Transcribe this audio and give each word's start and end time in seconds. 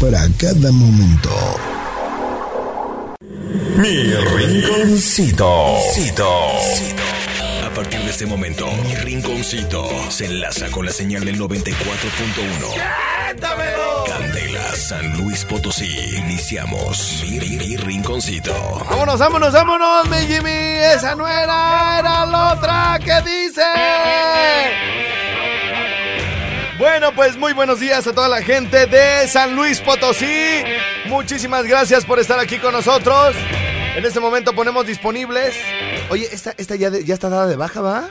para 0.00 0.26
cada 0.38 0.72
momento. 0.72 1.30
Mi 3.76 4.14
rinconcito. 4.14 5.46
A 7.62 7.70
partir 7.74 8.00
de 8.00 8.10
este 8.10 8.24
momento, 8.24 8.66
mi 8.82 8.94
rinconcito 8.94 9.86
se 10.10 10.24
enlaza 10.24 10.70
con 10.70 10.86
la 10.86 10.92
señal 10.92 11.24
del 11.26 11.38
94.1. 11.38 11.66
Candela, 14.06 14.74
San 14.74 15.18
Luis 15.18 15.44
Potosí. 15.44 15.94
Iniciamos 16.16 17.22
mi, 17.28 17.38
mi 17.38 17.76
rinconcito. 17.76 18.54
Vámonos, 18.88 19.18
vámonos, 19.18 19.52
vámonos, 19.52 20.08
mi 20.08 20.16
Jimmy. 20.26 20.50
Esa 20.94 21.14
no 21.14 21.28
era, 21.28 21.98
era 21.98 22.24
la 22.24 22.54
otra 22.54 22.98
que 23.04 23.20
dice. 23.30 23.62
Bueno, 26.80 27.14
pues 27.14 27.36
muy 27.36 27.52
buenos 27.52 27.78
días 27.78 28.06
a 28.06 28.12
toda 28.14 28.28
la 28.28 28.40
gente 28.42 28.86
de 28.86 29.28
San 29.28 29.54
Luis 29.54 29.80
Potosí. 29.80 30.62
Muchísimas 31.06 31.66
gracias 31.66 32.04
por 32.06 32.18
estar 32.18 32.38
aquí 32.40 32.58
con 32.58 32.72
nosotros. 32.72 33.34
En 33.96 34.04
este 34.04 34.18
momento 34.18 34.54
ponemos 34.54 34.86
disponibles. 34.86 35.54
Oye, 36.08 36.26
esta, 36.32 36.54
esta 36.56 36.76
ya, 36.76 36.88
de- 36.90 37.04
ya 37.04 37.12
está 37.14 37.28
dada 37.28 37.46
de 37.46 37.56
baja, 37.56 37.82
¿va? 37.82 38.08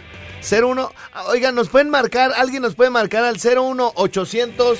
01. 0.47 0.93
Oigan, 1.29 1.55
nos 1.55 1.67
pueden 1.69 1.89
marcar, 1.89 2.31
alguien 2.37 2.61
nos 2.61 2.75
puede 2.75 2.91
marcar 2.91 3.23
al 3.25 3.37
01 3.39 3.91
800 3.95 4.77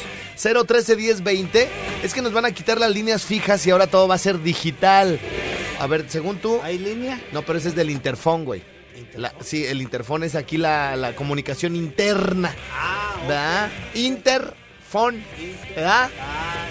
013 0.67 0.95
1020. 0.95 1.70
Es 2.04 2.14
que 2.14 2.22
nos 2.22 2.32
van 2.32 2.45
a 2.45 2.52
quitar 2.52 2.80
las 2.80 2.92
líneas 2.92 3.26
fijas 3.26 3.66
y 3.66 3.72
ahora 3.72 3.88
todo 3.88 4.08
va 4.08 4.16
a 4.16 4.20
ser 4.20 4.42
digital. 4.42 5.20
A 5.80 5.88
ver, 5.88 6.06
según 6.10 6.38
tú. 6.38 6.60
¿Hay 6.64 6.78
línea? 6.78 7.20
No, 7.32 7.42
pero 7.42 7.58
ese 7.58 7.70
es 7.70 7.76
del 7.76 7.90
interfón, 7.90 8.45
güey. 8.45 8.62
La- 9.20 9.34
sí, 9.42 9.66
el 9.66 9.81
interfón 9.81 10.23
es 10.23 10.36
aquí 10.36 10.58
la, 10.58 10.95
la 10.95 11.16
comunicación 11.16 11.75
interna. 11.75 12.53
¿Verdad? 13.28 13.70
Interfón. 13.94 15.23
¿Verdad? 15.76 16.09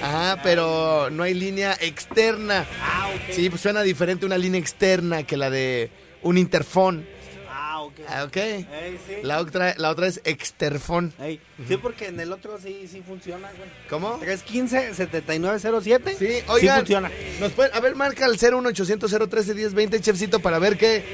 Ajá, 0.02 0.40
pero 0.42 1.10
no 1.10 1.22
hay 1.24 1.34
línea 1.34 1.76
externa. 1.80 2.66
Ah, 2.82 3.08
ok. 3.14 3.34
Sí, 3.34 3.50
pues 3.50 3.60
suena 3.60 3.82
diferente 3.82 4.24
una 4.26 4.38
línea 4.38 4.60
externa 4.60 5.22
que 5.24 5.36
la 5.36 5.50
de 5.50 5.90
un 6.22 6.38
interfón. 6.38 7.06
Ah, 7.50 7.80
ok. 7.82 7.94
Ah, 8.08 8.24
Ok. 8.24 8.36
Ey, 8.36 8.64
sí. 9.06 9.14
La 9.22 9.40
otra, 9.40 9.74
la 9.76 9.90
otra 9.90 10.06
es 10.06 10.20
exterfón. 10.24 11.12
Ey, 11.20 11.40
Sí, 11.66 11.76
porque 11.76 12.06
en 12.06 12.18
el 12.20 12.32
otro 12.32 12.58
sí, 12.62 12.88
sí 12.90 13.02
funciona, 13.06 13.50
güey. 13.56 13.68
¿Cómo? 13.90 14.18
315-7907. 14.20 16.16
Sí, 16.18 16.26
Sí 16.26 16.42
oigan. 16.48 16.78
funciona. 16.78 17.10
Nos 17.40 17.52
pueden- 17.52 17.74
a 17.74 17.80
ver, 17.80 17.94
marca 17.94 18.24
el 18.26 18.38
01800 18.38 19.10
013 19.28 19.54
1020, 19.54 20.00
chefcito, 20.00 20.40
para 20.40 20.58
ver 20.58 20.76
qué. 20.78 21.04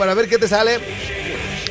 Para 0.00 0.14
ver 0.14 0.30
qué 0.30 0.38
te 0.38 0.48
sale. 0.48 0.80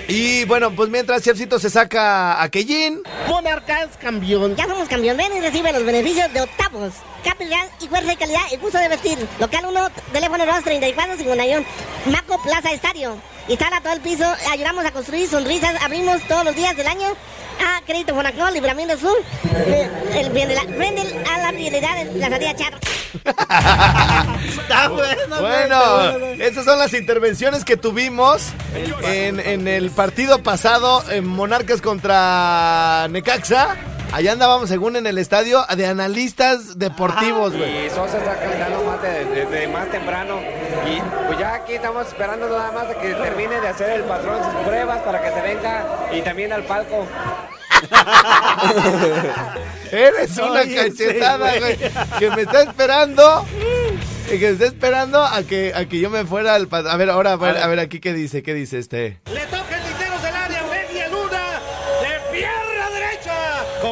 Y 0.07 0.45
bueno, 0.45 0.69
pues 0.75 0.88
mientras 0.88 1.23
chefcito 1.23 1.57
se 1.57 1.72
saca 1.72 2.40
a 2.40 2.47
Keyin. 2.50 3.01
Monarcas 3.28 3.97
campeón. 4.00 4.56
Ya 4.56 4.67
somos 4.67 4.88
campeón, 4.88 5.17
ven 5.17 5.35
y 5.35 5.40
recibe 5.40 5.73
los 5.73 5.84
beneficios 5.84 6.31
de 6.31 6.41
octavos. 6.41 6.94
Capital 7.23 7.68
y 7.81 7.88
fuerza 7.88 8.13
y 8.13 8.18
calidad 8.18 8.41
y 8.51 8.57
gusto 8.57 8.78
de 8.78 8.88
vestir. 8.88 9.18
Local 9.39 9.66
1, 9.69 9.89
teléfono 10.13 10.45
2, 10.45 10.63
34 10.63 11.18
51. 11.18 11.66
Maco 12.06 12.42
Plaza 12.42 12.72
Estadio. 12.72 13.18
Instala 13.48 13.82
todo 13.82 13.94
el 13.94 14.02
piso, 14.02 14.26
ayudamos 14.52 14.86
a 14.86 14.92
construir 14.92 15.28
sonrisas, 15.30 15.74
abrimos 15.84 16.22
todos 16.28 16.46
los 16.46 16.56
días 16.56 16.76
del 16.78 16.88
año. 16.88 17.08
A 17.62 17.82
Crédito 17.86 18.16
Fonacol, 18.16 18.54
Libramiento 18.54 18.98
Sur. 18.98 19.18
eh, 19.54 19.90
El, 20.14 20.32
de 20.34 20.46
la, 20.54 20.62
frente 20.62 21.02
a 21.30 21.40
la 21.40 21.50
fidelidad 21.52 22.06
de 22.06 22.18
la 22.18 22.30
salida 22.30 22.56
charro. 22.56 22.78
Está 24.62 24.88
bueno, 24.88 25.42
Bueno, 25.42 26.16
esas 26.42 26.64
son 26.64 26.80
las 26.80 26.94
intervenciones 26.94 27.66
que 27.66 27.76
tuvimos 27.76 28.48
en, 29.04 29.40
en 29.42 29.68
el 29.68 29.90
partido 29.92 30.42
pasado 30.42 31.04
en 31.10 31.28
Monarcas 31.28 31.81
contra 31.81 33.08
Necaxa. 33.10 33.76
Allá 34.12 34.31
andábamos, 34.31 34.70
según 34.70 34.96
en 34.96 35.06
el 35.06 35.20
estadio, 35.20 35.64
de 35.75 35.86
analistas 35.86 36.80
deportivos, 36.80 37.56
güey. 37.56 37.86
Y 37.86 37.90
Sosa 37.92 38.18
está 38.18 38.40
calentando 38.40 38.84
más 38.84 39.02
de- 39.03 39.25
desde 39.25 39.68
más 39.68 39.88
temprano. 39.92 40.40
Y 40.88 41.00
pues 41.28 41.38
ya 41.40 41.53
aquí 41.53 41.74
estamos 41.74 42.08
esperando 42.08 42.50
nada 42.50 42.72
más 42.72 42.86
a 42.90 42.96
que 43.00 43.14
termine 43.14 43.62
de 43.62 43.68
hacer 43.68 43.92
el 43.92 44.02
patrón 44.03 44.44
sus 44.44 44.53
pruebas 44.66 45.00
para 45.03 45.22
que 45.22 45.30
se 45.31 45.42
venga 45.42 45.86
y 46.12 46.22
también 46.22 46.52
al 46.52 46.64
palco. 46.64 47.06
Eres 49.92 50.38
una 50.38 50.62
Oye, 50.62 50.75
cachetada, 50.75 51.59
güey. 51.59 51.78
Que 52.18 52.30
me 52.31 52.42
está 52.42 52.64
esperando. 52.64 53.46
Que 54.28 54.38
me 54.40 54.48
está 54.50 54.66
esperando 54.66 55.24
a 55.24 55.44
que, 55.44 55.72
a 55.75 55.86
que 55.86 56.00
yo 56.00 56.09
me 56.09 56.25
fuera 56.25 56.56
al... 56.56 56.68
A 56.72 56.98
ver, 56.98 57.09
ahora, 57.12 57.34
a 57.34 57.38
ver, 57.38 57.58
a 57.58 57.68
ver 57.68 57.80
aquí 57.80 58.00
qué 58.00 58.14
dice, 58.14 58.42
qué 58.44 58.53
dice 58.53 58.80
este. 58.80 59.19
Le 59.31 59.46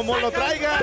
Como 0.08 0.20
lo 0.20 0.30
traiga. 0.30 0.80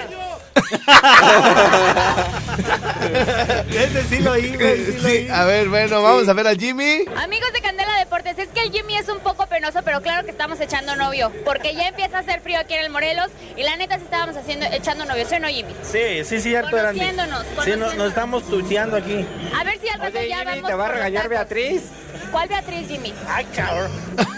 Ese 3.71 4.03
sí 4.03 4.19
lo 4.19 4.33
oí, 4.33 4.55
güey, 4.55 4.85
sí 4.85 4.91
lo 4.93 4.99
Sí, 5.09 5.15
oí. 5.15 5.27
a 5.31 5.45
ver, 5.45 5.67
bueno, 5.67 6.03
vamos 6.03 6.29
a 6.29 6.33
ver 6.33 6.45
a 6.47 6.53
Jimmy. 6.55 7.05
Amigos 7.23 7.51
de 7.51 7.59
Candela 7.61 7.97
Deportes, 7.97 8.37
es 8.37 8.49
que 8.49 8.61
el 8.61 8.71
Jimmy 8.71 8.97
es 8.97 9.09
un 9.09 9.19
poco 9.21 9.47
penoso, 9.47 9.79
pero 9.83 10.01
claro 10.03 10.23
que 10.25 10.31
estamos 10.31 10.59
echando 10.61 10.95
novio, 10.95 11.31
porque 11.43 11.73
ya 11.73 11.87
empieza 11.87 12.17
a 12.17 12.19
hacer 12.19 12.39
frío 12.41 12.59
aquí 12.59 12.75
en 12.75 12.81
el 12.85 12.91
Morelos 12.91 13.29
y 13.57 13.63
la 13.63 13.75
neta 13.77 13.97
sí 13.97 14.03
estábamos 14.03 14.37
haciendo 14.37 14.67
echando 14.67 15.05
novio, 15.05 15.25
¿sí 15.27 15.33
o 15.35 15.39
no, 15.39 15.47
Jimmy? 15.47 15.73
Sí, 15.81 16.23
sí, 16.39 16.51
grande. 16.51 16.69
Conociéndonos, 16.71 17.43
Sí, 17.63 17.71
no- 17.77 17.93
nos 17.95 18.09
estamos 18.09 18.43
tuiteando 18.47 18.97
aquí. 18.97 19.25
A 19.59 19.63
ver 19.63 19.79
si 19.81 19.89
al 19.89 19.99
rato 20.01 20.19
Oye, 20.19 20.29
ya 20.29 20.37
Jimmy, 20.37 20.51
vamos 20.61 20.69
¿te 20.69 20.75
va 20.75 20.85
a 20.85 20.89
regañar. 20.89 21.29
Beatriz? 21.29 21.81
¿Cuál 22.31 22.47
Beatriz, 22.47 22.87
Jimmy? 22.87 23.11
Ay, 23.27 23.45
cabrón. 23.55 23.89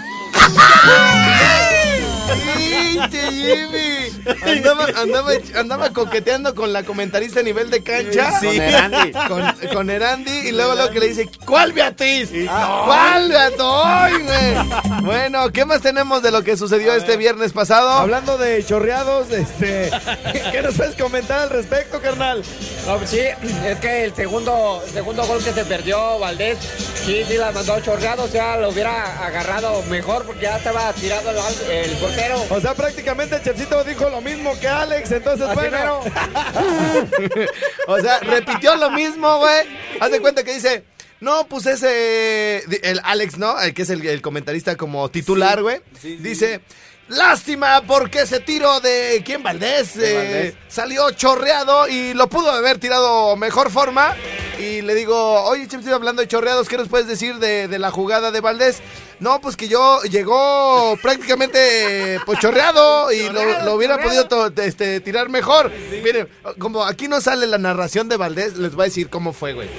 ¡Pinche 2.56 3.32
Jimmy! 3.32 4.08
Andaba, 4.46 4.86
andaba, 4.98 5.32
andaba 5.56 5.94
coqueteando 5.94 6.54
con 6.54 6.74
la 6.74 6.84
comentarista 6.84 7.40
a 7.40 7.44
nivel 7.44 7.70
de 7.70 7.82
cancha. 7.84 8.40
Con 8.40 8.50
Erandi. 8.50 9.12
Con, 9.28 9.70
con 9.74 9.90
Erandi 9.90 10.50
y 10.50 10.52
luego 10.52 10.76
lo 10.76 10.90
que 10.90 11.00
le 11.00 11.08
dice, 11.08 11.30
¿cuál 11.46 11.72
Beatriz? 11.72 12.30
¿Cuál 12.46 13.30
Beatriz? 13.30 13.60
¡Ay, 13.62 14.14
güey! 14.24 14.97
Bueno, 15.08 15.54
¿qué 15.54 15.64
más 15.64 15.82
tenemos 15.82 16.22
de 16.22 16.32
lo 16.32 16.44
que 16.44 16.58
sucedió 16.58 16.94
este 16.94 17.16
viernes 17.16 17.54
pasado? 17.54 17.90
Hablando 17.92 18.38
de 18.38 18.62
chorreados, 18.66 19.32
este, 19.32 19.90
¿qué 20.52 20.62
nos 20.62 20.76
puedes 20.76 20.96
comentar 20.96 21.40
al 21.40 21.50
respecto, 21.50 22.02
carnal? 22.02 22.44
No, 22.86 22.98
pues 22.98 23.12
sí, 23.12 23.22
es 23.66 23.80
que 23.80 24.04
el 24.04 24.14
segundo, 24.14 24.84
segundo 24.92 25.26
gol 25.26 25.42
que 25.42 25.54
se 25.54 25.64
perdió 25.64 26.20
Valdés, 26.20 26.58
sí, 27.06 27.24
sí 27.26 27.38
la 27.38 27.54
mandó 27.54 27.80
chorreado, 27.80 28.26
o 28.26 28.28
sea, 28.28 28.58
lo 28.58 28.68
hubiera 28.68 29.26
agarrado 29.26 29.82
mejor 29.84 30.26
porque 30.26 30.42
ya 30.42 30.58
estaba 30.58 30.92
tirado 30.92 31.30
el, 31.30 31.72
el 31.72 31.92
portero. 32.00 32.44
O 32.50 32.60
sea, 32.60 32.74
prácticamente 32.74 33.38
el 33.38 33.44
Chefcito 33.44 33.82
dijo 33.86 34.10
lo 34.10 34.20
mismo 34.20 34.60
que 34.60 34.68
Alex, 34.68 35.10
entonces, 35.14 35.48
Así 35.48 35.56
bueno. 35.56 35.78
mero. 35.78 36.02
O 37.88 37.98
sea, 38.02 38.20
repitió 38.20 38.76
lo 38.76 38.92
mismo, 38.92 39.38
güey. 39.38 39.62
Haz 40.02 40.12
de 40.12 40.20
cuenta 40.20 40.44
que 40.44 40.54
dice, 40.54 40.84
no, 41.20 41.48
pues 41.48 41.66
ese, 41.66 42.64
el 42.84 43.00
Alex, 43.04 43.38
¿no? 43.38 43.60
El 43.60 43.74
que 43.74 43.82
es 43.84 43.90
el, 43.90 44.06
el 44.06 44.22
comentarista 44.22 44.76
como 44.76 45.10
titular, 45.10 45.62
güey. 45.62 45.82
dice, 46.04 46.62
lástima 47.10 47.82
porque 47.88 48.22
ese 48.22 48.40
tiro 48.40 48.80
de, 48.80 49.22
¿quién? 49.26 49.42
Valdés, 49.44 49.96
eh, 49.98 50.14
Valdés. 50.16 50.54
salió 50.68 51.10
chorreado 51.12 51.88
y 51.88 52.14
lo 52.14 52.28
pudo 52.28 52.52
haber 52.52 52.78
tirado 52.80 53.36
mejor 53.36 53.72
forma. 53.72 54.16
y 54.60 54.82
le 54.82 54.96
digo, 54.96 55.44
oye, 55.44 55.68
Chef, 55.68 55.80
estoy 55.82 55.94
hablando 55.94 56.22
de 56.22 56.28
chorreados, 56.28 56.68
¿qué 56.68 56.78
nos 56.78 56.88
puedes 56.90 57.06
decir 57.08 57.36
de, 57.38 57.68
de 57.68 57.78
la 57.80 57.92
jugada 57.92 58.32
de 58.32 58.42
Valdés? 58.42 58.80
No, 59.20 59.40
pues 59.42 59.56
que 59.56 59.68
yo 59.68 60.02
llegó 60.04 60.98
prácticamente 61.02 62.20
pues 62.26 62.40
chorreado 62.40 63.12
y 63.12 63.30
lo, 63.30 63.64
lo 63.64 63.74
hubiera 63.76 63.98
podido 64.00 64.28
to- 64.28 64.52
este, 64.62 65.00
tirar 65.02 65.30
mejor. 65.30 65.72
Miren, 66.04 66.28
como 66.60 66.84
aquí 66.84 67.08
no 67.08 67.22
sale 67.22 67.48
la 67.48 67.58
narración 67.58 68.10
de 68.10 68.18
Valdés, 68.18 68.58
les 68.58 68.74
voy 68.76 68.84
a 68.84 68.86
decir 68.86 69.10
cómo 69.10 69.32
fue, 69.34 69.54
güey. 69.54 69.70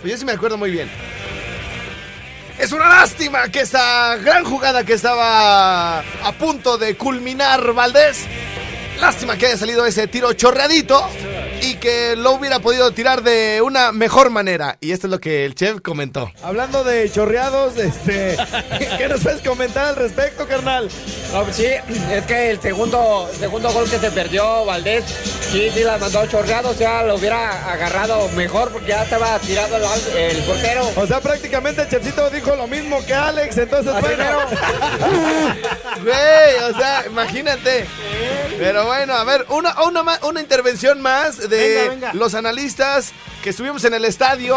Pues 0.00 0.12
yo 0.12 0.18
sí 0.18 0.24
me 0.24 0.32
acuerdo 0.32 0.56
muy 0.56 0.70
bien. 0.70 0.90
Es 2.66 2.72
una 2.72 2.88
lástima 2.88 3.48
que 3.48 3.60
esa 3.60 4.16
gran 4.16 4.44
jugada 4.44 4.82
que 4.82 4.94
estaba 4.94 6.00
a 6.00 6.32
punto 6.36 6.76
de 6.76 6.96
culminar 6.96 7.72
Valdés. 7.72 8.26
Lástima 8.98 9.36
que 9.36 9.46
haya 9.46 9.56
salido 9.56 9.86
ese 9.86 10.08
tiro 10.08 10.32
chorreadito 10.32 11.08
que 11.76 12.16
lo 12.16 12.32
hubiera 12.32 12.60
podido 12.60 12.90
tirar 12.92 13.22
de 13.22 13.60
una 13.62 13.92
mejor 13.92 14.30
manera. 14.30 14.76
Y 14.80 14.92
esto 14.92 15.06
es 15.06 15.10
lo 15.10 15.20
que 15.20 15.44
el 15.44 15.54
chef 15.54 15.80
comentó. 15.80 16.30
Hablando 16.42 16.84
de 16.84 17.10
chorreados, 17.10 17.76
este, 17.78 18.36
¿qué 18.98 19.08
nos 19.08 19.20
puedes 19.20 19.42
comentar 19.42 19.86
al 19.86 19.96
respecto, 19.96 20.46
carnal? 20.46 20.88
No, 21.32 21.44
pues 21.44 21.56
sí, 21.56 21.66
es 21.66 22.24
que 22.26 22.50
el 22.50 22.60
segundo, 22.60 23.28
segundo 23.38 23.72
gol 23.72 23.88
que 23.88 23.98
se 23.98 24.10
perdió 24.10 24.64
Valdés, 24.64 25.04
sí, 25.50 25.70
sí 25.72 25.82
la 25.82 25.98
mandó 25.98 26.26
chorreado, 26.26 26.70
o 26.70 26.74
sea, 26.74 27.02
lo 27.02 27.16
hubiera 27.16 27.72
agarrado 27.72 28.28
mejor 28.30 28.70
porque 28.70 28.88
ya 28.88 29.02
estaba 29.04 29.38
tirado 29.38 29.76
el, 29.76 30.16
el 30.16 30.42
portero. 30.44 30.88
O 30.96 31.06
sea, 31.06 31.20
prácticamente 31.20 31.82
el 31.82 31.88
chefcito 31.88 32.28
dijo 32.30 32.54
lo 32.56 32.66
mismo 32.66 33.04
que 33.04 33.14
Alex, 33.14 33.56
entonces 33.58 33.92
Así 33.92 34.06
bueno. 34.06 34.24
Güey, 36.02 36.70
o 36.70 36.78
sea, 36.78 37.04
imagínate. 37.06 37.86
Pero 38.58 38.86
bueno, 38.86 39.14
a 39.14 39.24
ver, 39.24 39.46
una, 39.48 39.82
una, 39.82 40.02
una 40.22 40.40
intervención 40.40 41.00
más 41.00 41.48
de 41.48 41.65
Venga, 41.68 41.90
venga. 41.90 42.14
los 42.14 42.34
analistas 42.34 43.12
que 43.42 43.50
estuvimos 43.50 43.84
en 43.84 43.94
el 43.94 44.04
estadio. 44.04 44.56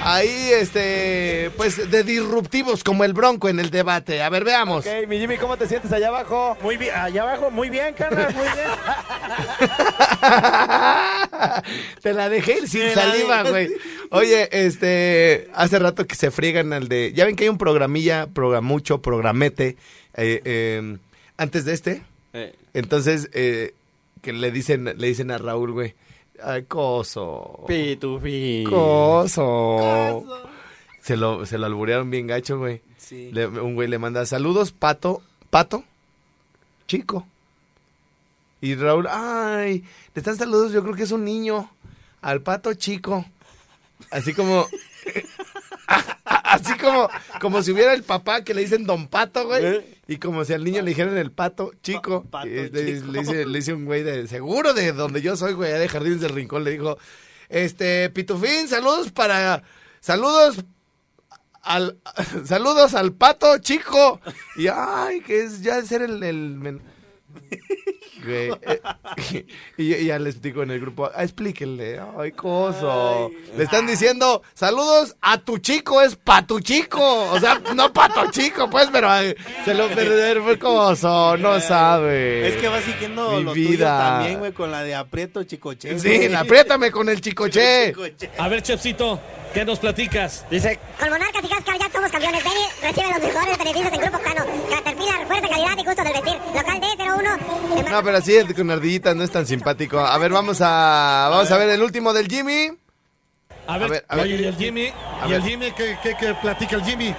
Ahí, 0.00 0.50
este, 0.52 1.50
pues 1.56 1.90
de 1.90 2.04
disruptivos 2.04 2.84
como 2.84 3.02
el 3.02 3.12
Bronco 3.14 3.48
en 3.48 3.58
el 3.58 3.70
debate. 3.70 4.22
A 4.22 4.28
ver, 4.28 4.44
veamos. 4.44 4.86
Ok, 4.86 5.08
mi 5.08 5.18
Jimmy, 5.18 5.38
¿cómo 5.38 5.56
te 5.56 5.66
sientes 5.66 5.90
allá 5.92 6.06
abajo? 6.06 6.56
Muy 6.62 6.76
bien, 6.76 6.94
allá 6.94 7.22
abajo, 7.22 7.50
muy 7.50 7.68
bien, 7.68 7.94
carnal, 7.94 8.32
muy 8.32 8.44
bien. 8.44 8.68
Te 12.02 12.14
la 12.14 12.28
dejé 12.28 12.58
ir 12.58 12.68
sin 12.68 12.80
Te 12.82 12.94
la 12.94 13.02
saliva, 13.02 13.38
dejé. 13.38 13.50
güey. 13.50 13.68
Oye, 14.10 14.48
este, 14.52 15.48
hace 15.54 15.78
rato 15.80 16.06
que 16.06 16.14
se 16.14 16.30
friegan 16.30 16.72
al 16.72 16.88
de. 16.88 17.12
Ya 17.12 17.24
ven 17.24 17.34
que 17.36 17.44
hay 17.44 17.50
un 17.50 17.58
programilla, 17.58 18.28
programucho, 18.28 19.02
programete, 19.02 19.76
eh, 20.14 20.40
eh, 20.44 20.96
antes 21.36 21.64
de 21.64 21.72
este. 21.74 22.02
Entonces, 22.72 23.30
eh, 23.32 23.74
que 24.22 24.32
le 24.32 24.50
dicen, 24.52 24.84
le 24.84 25.06
dicen 25.08 25.30
a 25.32 25.38
Raúl, 25.38 25.72
güey. 25.72 25.94
Ay, 26.42 26.64
coso. 26.64 27.64
Pitufi. 27.66 28.64
Coso. 28.68 30.24
Se 31.00 31.16
lo, 31.16 31.46
se 31.46 31.58
lo 31.58 31.66
alburearon 31.66 32.10
bien 32.10 32.26
gacho, 32.26 32.58
güey. 32.58 32.82
Le- 33.32 33.46
un 33.46 33.74
güey 33.74 33.88
le 33.88 33.98
manda 33.98 34.26
saludos, 34.26 34.72
pato, 34.72 35.22
pato, 35.50 35.84
chico. 36.86 37.26
Y 38.60 38.74
Raúl, 38.74 39.06
ay, 39.08 39.84
le 40.14 40.18
están 40.20 40.36
saludos, 40.36 40.72
yo 40.72 40.82
creo 40.82 40.94
que 40.94 41.04
es 41.04 41.12
un 41.12 41.24
niño. 41.24 41.70
Al 42.20 42.42
pato 42.42 42.74
chico. 42.74 43.24
Así 44.10 44.34
como. 44.34 44.66
Así 46.24 46.76
como, 46.76 47.08
como 47.40 47.62
si 47.62 47.72
hubiera 47.72 47.94
el 47.94 48.02
papá 48.02 48.42
que 48.42 48.54
le 48.54 48.62
dicen 48.62 48.84
don 48.84 49.06
pato, 49.08 49.46
güey. 49.46 49.97
Y 50.08 50.16
como 50.16 50.44
si 50.44 50.54
al 50.54 50.64
niño 50.64 50.80
le 50.80 50.88
dijeran 50.88 51.18
el 51.18 51.30
pato 51.30 51.70
chico. 51.82 52.24
pato 52.24 52.48
Y 52.48 52.70
le, 52.70 52.70
chico. 52.70 53.12
le 53.12 53.18
dice, 53.20 53.46
le 53.46 53.58
dice 53.58 53.74
un 53.74 53.84
güey 53.84 54.02
de 54.02 54.26
seguro 54.26 54.72
de 54.72 54.92
donde 54.92 55.20
yo 55.20 55.36
soy, 55.36 55.52
güey, 55.52 55.70
de 55.70 55.88
Jardines 55.88 56.22
del 56.22 56.34
Rincón. 56.34 56.64
Le 56.64 56.70
dijo, 56.70 56.96
este, 57.50 58.08
Pitufín, 58.10 58.68
saludos 58.68 59.12
para. 59.12 59.62
Saludos 60.00 60.64
al 61.62 61.98
saludos 62.44 62.94
al 62.94 63.12
pato 63.12 63.58
chico 63.58 64.20
y 64.56 64.68
ay 64.68 65.20
que 65.20 65.42
es 65.42 65.60
ya 65.60 65.82
ser 65.82 66.02
el, 66.02 66.80
Güey, 68.24 68.50
eh, 68.62 69.46
y, 69.76 69.94
y 69.94 70.06
ya 70.06 70.18
les 70.18 70.40
digo 70.42 70.62
en 70.62 70.70
el 70.72 70.80
grupo 70.80 71.10
ah, 71.14 71.22
explíquenle 71.22 72.00
ay 72.18 72.32
coso 72.32 73.30
le 73.56 73.64
están 73.64 73.86
diciendo 73.86 74.42
saludos 74.54 75.16
a 75.20 75.38
tu 75.38 75.58
chico 75.58 76.02
es 76.02 76.16
pa 76.16 76.46
tu 76.46 76.60
chico 76.60 77.00
o 77.30 77.38
sea 77.38 77.60
no 77.74 77.92
pato 77.92 78.30
chico 78.30 78.68
pues 78.68 78.88
pero 78.92 79.08
ay, 79.08 79.34
se 79.64 79.74
lo 79.74 79.88
perder 79.88 80.40
fue 80.42 80.58
coso 80.58 81.36
no 81.36 81.60
sabe 81.60 82.48
Es 82.48 82.56
que 82.56 82.68
vas 82.68 82.82
siguiendo 82.84 83.30
Mi 83.38 83.42
lo 83.44 83.52
tuyo 83.52 83.68
vida. 83.70 83.98
también, 83.98 84.38
güey, 84.38 84.52
con 84.52 84.70
la 84.70 84.82
de 84.82 84.94
aprieto 84.94 85.44
chicoche. 85.44 85.98
sí 85.98 86.32
apriétame 86.34 86.90
con 86.90 87.08
el 87.08 87.20
chicoche. 87.20 87.94
A 88.38 88.48
ver, 88.48 88.62
Chefcito, 88.62 89.20
¿qué 89.52 89.64
nos 89.64 89.78
platicas? 89.78 90.44
Dice, 90.50 90.78
Con 90.98 91.10
Monarcas 91.10 91.44
y 91.44 91.48
Cascar 91.48 91.78
ya 91.78 91.90
somos 91.90 92.10
campeones. 92.10 92.42
Beni 92.44 92.66
recibe 92.82 93.08
los 93.12 93.22
mejores 93.22 93.58
beneficios 93.58 93.92
en 93.92 94.00
Grupo 94.00 94.18
Cano. 94.18 94.44
Caterpillar, 94.70 95.26
fuerza, 95.26 95.48
calidad 95.48 95.78
y 95.78 95.84
gusto 95.84 96.04
del 96.04 96.12
vestir. 96.12 96.36
Local 96.54 96.80
D01. 96.80 97.90
No, 97.90 98.02
pero 98.02 98.16
así 98.16 98.36
es 98.36 98.54
con 98.54 98.70
ardillitas 98.70 99.16
no 99.16 99.24
es 99.24 99.30
tan 99.30 99.46
simpático. 99.46 99.98
A 100.00 100.16
ver, 100.18 100.32
vamos 100.32 100.60
a 100.60 101.28
vamos 101.30 101.50
a 101.50 101.56
ver 101.58 101.70
el 101.70 101.82
último 101.82 102.12
del 102.12 102.28
Jimmy. 102.28 102.70
A 103.66 103.78
ver, 103.78 103.90
ver, 103.90 104.04
a 104.08 104.16
ver. 104.16 104.24
oye, 104.24 104.36
¿y 104.36 104.44
el 104.44 104.56
Jimmy? 104.56 104.92
¿Y 105.28 105.32
el 105.32 105.42
Jimmy 105.42 105.72
qué, 105.72 105.98
qué, 106.02 106.14
qué 106.18 106.34
platica 106.34 106.76
el 106.76 106.84
Jimmy? 106.84 107.14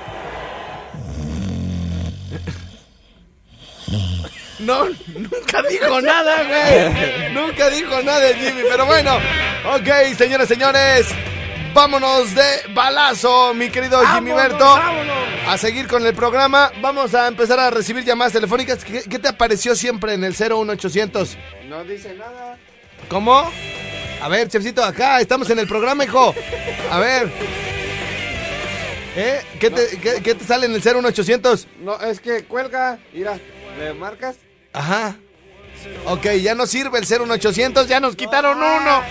No, 4.60 4.86
nunca 4.90 5.62
dijo 5.70 6.02
nada, 6.02 6.44
güey. 6.44 7.34
Nunca 7.34 7.70
dijo 7.70 8.02
nada 8.04 8.28
el 8.30 8.36
Jimmy, 8.36 8.62
pero 8.70 8.86
bueno. 8.86 9.16
Ok, 9.74 10.16
señores, 10.18 10.48
señores. 10.48 11.08
Vámonos 11.74 12.34
de 12.34 12.44
balazo, 12.74 13.54
mi 13.54 13.70
querido 13.70 14.02
Jimmy 14.14 14.32
Berto. 14.34 14.66
A 15.48 15.58
seguir 15.58 15.88
con 15.88 16.06
el 16.06 16.14
programa. 16.14 16.72
Vamos 16.82 17.14
a 17.14 17.28
empezar 17.28 17.60
a 17.60 17.70
recibir 17.70 18.04
llamadas 18.04 18.34
telefónicas. 18.34 18.84
¿Qué, 18.84 19.04
qué 19.10 19.20
te 19.20 19.28
apareció 19.28 19.76
siempre 19.76 20.14
en 20.14 20.24
el 20.24 20.34
01800? 20.34 21.38
no 21.68 21.84
dice 21.84 22.14
nada. 22.16 22.58
¿Cómo? 23.08 23.50
A 24.22 24.28
ver, 24.28 24.48
chefcito, 24.50 24.84
acá 24.84 25.22
estamos 25.22 25.50
en 25.50 25.60
el 25.60 25.68
programa, 25.68 26.04
hijo. 26.04 26.34
A 26.92 27.00
ver. 27.00 27.32
¿Eh? 29.16 29.42
¿Qué 29.60 29.70
te, 29.70 29.98
qué- 30.00 30.22
qué 30.24 30.36
te 30.36 30.44
sale 30.46 30.66
en 30.66 30.74
el 30.74 30.82
01800? 30.82 31.68
No, 31.82 32.00
es 32.02 32.20
que 32.20 32.44
cuelga, 32.46 33.00
mira, 33.14 33.38
le 33.80 33.94
marcas. 33.94 34.36
Ajá. 34.74 35.16
Ok, 36.06 36.26
ya 36.42 36.56
no 36.56 36.66
sirve 36.68 37.00
el 37.00 37.06
01800, 37.08 37.88
ya 37.88 38.00
nos 38.00 38.16
quitaron 38.16 38.58
uno. 38.62 39.02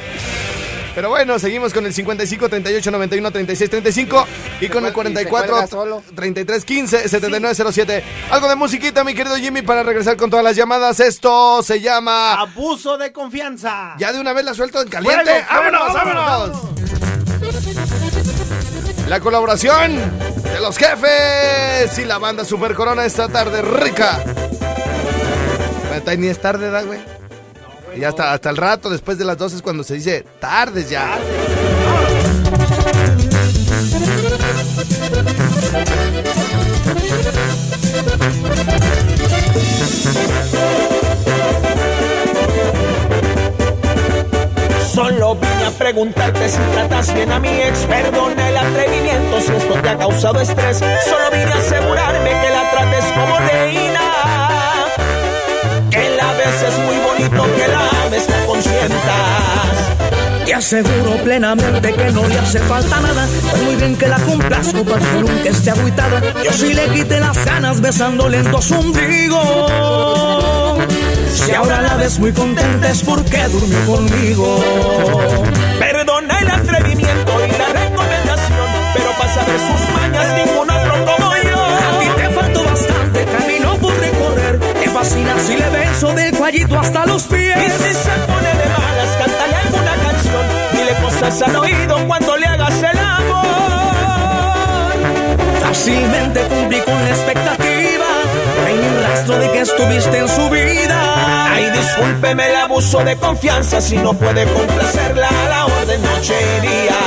Pero 0.95 1.11
bueno, 1.11 1.39
seguimos 1.39 1.73
con 1.73 1.87
el 1.87 1.95
55 1.95 2.49
38 2.49 2.91
91 2.91 3.31
36 3.31 3.71
35 3.71 4.27
y 4.61 4.69
con 4.69 4.85
el 4.85 4.91
Y 4.91 4.93
se 4.93 5.27
cuelga 5.27 5.49
44 5.49 5.67
solo. 5.67 6.03
33 6.15 6.65
15 6.65 7.09
79 7.09 7.73
07. 7.73 8.05
Algo 8.31 8.49
de 8.49 8.57
musiquita, 8.57 9.05
mi 9.05 9.15
querido 9.15 9.37
Jimmy, 9.37 9.63
para 9.63 9.83
regresar 9.83 10.17
con 10.17 10.31
todas 10.31 10.45
las 10.45 10.57
llamadas. 10.57 11.01
Esto 11.01 11.63
se 11.63 11.81
llama. 11.81 12.35
Abuso 12.35 12.99
de 12.99 13.13
confianza. 13.13 13.95
Ya 13.99 14.13
de 14.13 14.21
una 14.21 14.33
vez 14.33 14.45
la 14.45 14.55
suelto 14.55 14.81
en 14.83 14.89
caliente. 14.89 15.25
Fuego, 15.25 15.47
fuego, 15.47 15.95
¡Vámonos, 15.95 15.95
vámonos! 15.95 16.89
La 19.09 19.21
colaboración 19.21 19.97
de 20.43 20.61
los 20.61 20.77
jefes 20.77 21.99
y 21.99 22.05
la 22.05 22.19
banda 22.19 22.45
Super 22.45 22.75
Corona 22.75 23.05
esta 23.05 23.29
tarde 23.29 23.63
rica. 23.63 24.23
Ni 26.17 26.29
es 26.29 26.41
tarde, 26.41 26.71
¿da, 26.71 26.83
güey? 26.83 27.18
Y 27.99 28.05
hasta, 28.05 28.33
hasta 28.33 28.51
el 28.51 28.57
rato, 28.57 28.89
después 28.91 29.19
de 29.19 29.25
las 29.25 29.37
12 29.37 29.57
es 29.57 29.63
cuando 29.63 29.83
se 29.83 29.95
dice 29.95 30.25
tardes 30.39 30.89
ya. 30.89 31.19
Solo 44.95 45.35
vine 45.35 45.65
a 45.67 45.71
preguntarte 45.77 46.49
si 46.49 46.59
tratas 46.73 47.13
bien 47.13 47.33
a 47.33 47.41
mi 47.41 47.49
ex. 47.49 47.81
Perdona 47.81 48.49
el 48.49 48.57
atrevimiento 48.59 49.41
si 49.41 49.53
esto 49.53 49.75
te 49.75 49.89
ha 49.89 49.99
causado 49.99 50.41
estrés. 50.41 50.79
Solo 50.79 51.31
vine 51.33 51.53
a 51.53 51.57
asegurarme 51.57 52.31
que 52.31 52.51
la 52.51 52.71
trates 52.71 53.05
como 53.07 53.39
reina. 53.39 53.88
Beses 56.49 56.79
muy 56.79 56.97
bonito, 56.97 57.45
que 57.57 57.69
la 57.69 57.91
ames, 58.07 58.27
la 58.31 58.47
consientas. 58.47 58.97
Te 60.47 60.55
aseguro 60.55 61.23
plenamente 61.23 61.93
que 61.93 62.11
no 62.11 62.27
le 62.27 62.39
hace 62.39 62.59
falta 62.61 63.01
nada. 63.01 63.29
Pues 63.51 63.63
muy 63.65 63.77
bien 63.77 63.95
que 63.97 64.09
la 64.09 64.19
complazco 64.19 64.83
para 64.83 65.05
que 65.43 65.49
esté 65.51 65.73
agüitada. 65.73 66.23
Yo 66.43 66.51
sí 66.53 66.73
le 66.73 66.89
quité 66.89 67.21
las 67.21 67.45
ganas 67.45 67.83
besando 67.83 68.31
lento 68.31 68.63
su 68.63 68.77
ombligo. 68.77 70.79
Si 71.35 71.53
ahora 71.53 71.83
la 71.83 71.97
ves 71.97 72.19
muy 72.19 72.33
contenta 72.33 72.89
es 72.89 73.03
porque 73.03 73.47
durmió 73.49 73.85
conmigo. 73.85 74.65
Perdona 75.79 76.41
el 76.41 76.51
atrevimiento 76.51 77.33
y 77.47 77.51
la 77.59 77.67
recomendación, 77.67 78.69
pero 78.95 79.11
para 79.19 79.35
saber 79.35 79.61
sus 79.61 79.91
mañas 79.95 80.47
ningún 80.47 80.68
si 85.49 85.57
le 85.57 85.69
beso 85.71 86.13
del 86.13 86.37
cuellito 86.37 86.79
hasta 86.79 87.07
los 87.07 87.23
pies. 87.25 87.57
Y 87.57 87.71
si 87.71 87.95
se 87.95 88.11
pone 88.27 88.51
de 88.61 88.67
malas, 88.67 89.17
cántale 89.19 89.57
alguna 89.57 89.95
canción. 90.05 90.45
Dile 90.73 90.95
cosas 91.03 91.43
al 91.43 91.57
oído 91.57 92.07
cuando 92.07 92.37
le 92.37 92.47
hagas 92.47 92.83
el 92.83 92.99
amor. 92.99 93.49
Fácilmente 95.63 96.41
cumplí 96.49 96.81
con 96.81 97.03
la 97.03 97.11
expectativa. 97.11 98.07
Hay 98.67 98.75
ni 98.75 99.03
rastro 99.03 99.39
de 99.39 99.51
que 99.53 99.61
estuviste 99.61 100.19
en 100.19 100.29
su 100.29 100.51
vida. 100.51 101.53
Ay, 101.55 101.71
discúlpeme 101.71 102.47
el 102.47 102.57
abuso 102.57 103.03
de 103.03 103.17
confianza 103.17 103.81
si 103.81 103.97
no 103.97 104.13
puede 104.13 104.45
complacerla 104.45 105.29
a 105.29 105.49
la 105.49 105.67
orden 105.67 106.03
noche 106.03 106.35
y 106.59 106.61
día. 106.61 106.99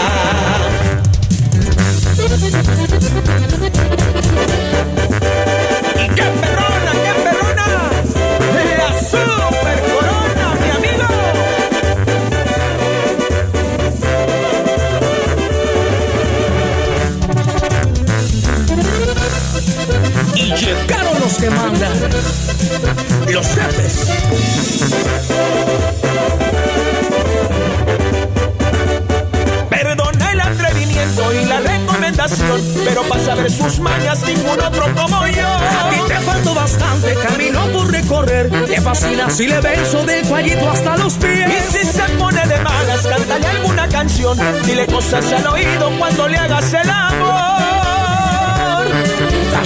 Que 21.42 21.50
mandan, 21.50 21.92
los 23.32 23.48
jefes. 23.48 24.12
Perdona 29.72 30.32
el 30.34 30.42
atrevimiento 30.42 31.34
y 31.34 31.46
la 31.46 31.60
recomendación, 31.62 32.62
pero 32.86 33.02
para 33.10 33.26
saber 33.26 33.52
sus 33.52 33.80
mañas 33.80 34.22
ningún 34.28 34.62
otro 34.62 34.86
como 34.94 35.26
yo. 35.26 35.48
A 35.48 35.90
ti 35.90 36.00
te 36.08 36.20
faltó 36.20 36.54
bastante 36.54 37.16
camino 37.16 37.66
por 37.74 37.92
recorrer. 37.92 38.50
Te 38.68 38.80
fascina 38.80 39.28
si 39.32 39.48
le 39.48 39.60
beso 39.62 40.06
del 40.06 40.24
cuellito 40.28 40.70
hasta 40.70 40.98
los 40.98 41.14
pies. 41.16 41.50
Y 41.50 41.72
si 41.72 41.86
se 41.88 42.04
pone 42.20 42.46
de 42.46 42.60
malas, 42.60 43.08
cántale 43.08 43.48
alguna 43.48 43.90
canción. 43.90 44.38
Dile 44.64 44.86
cosas 44.86 45.26
al 45.34 45.48
oído 45.48 45.92
cuando 45.98 46.28
le 46.28 46.38
hagas 46.38 46.72
el 46.72 46.90
amor. 46.90 47.81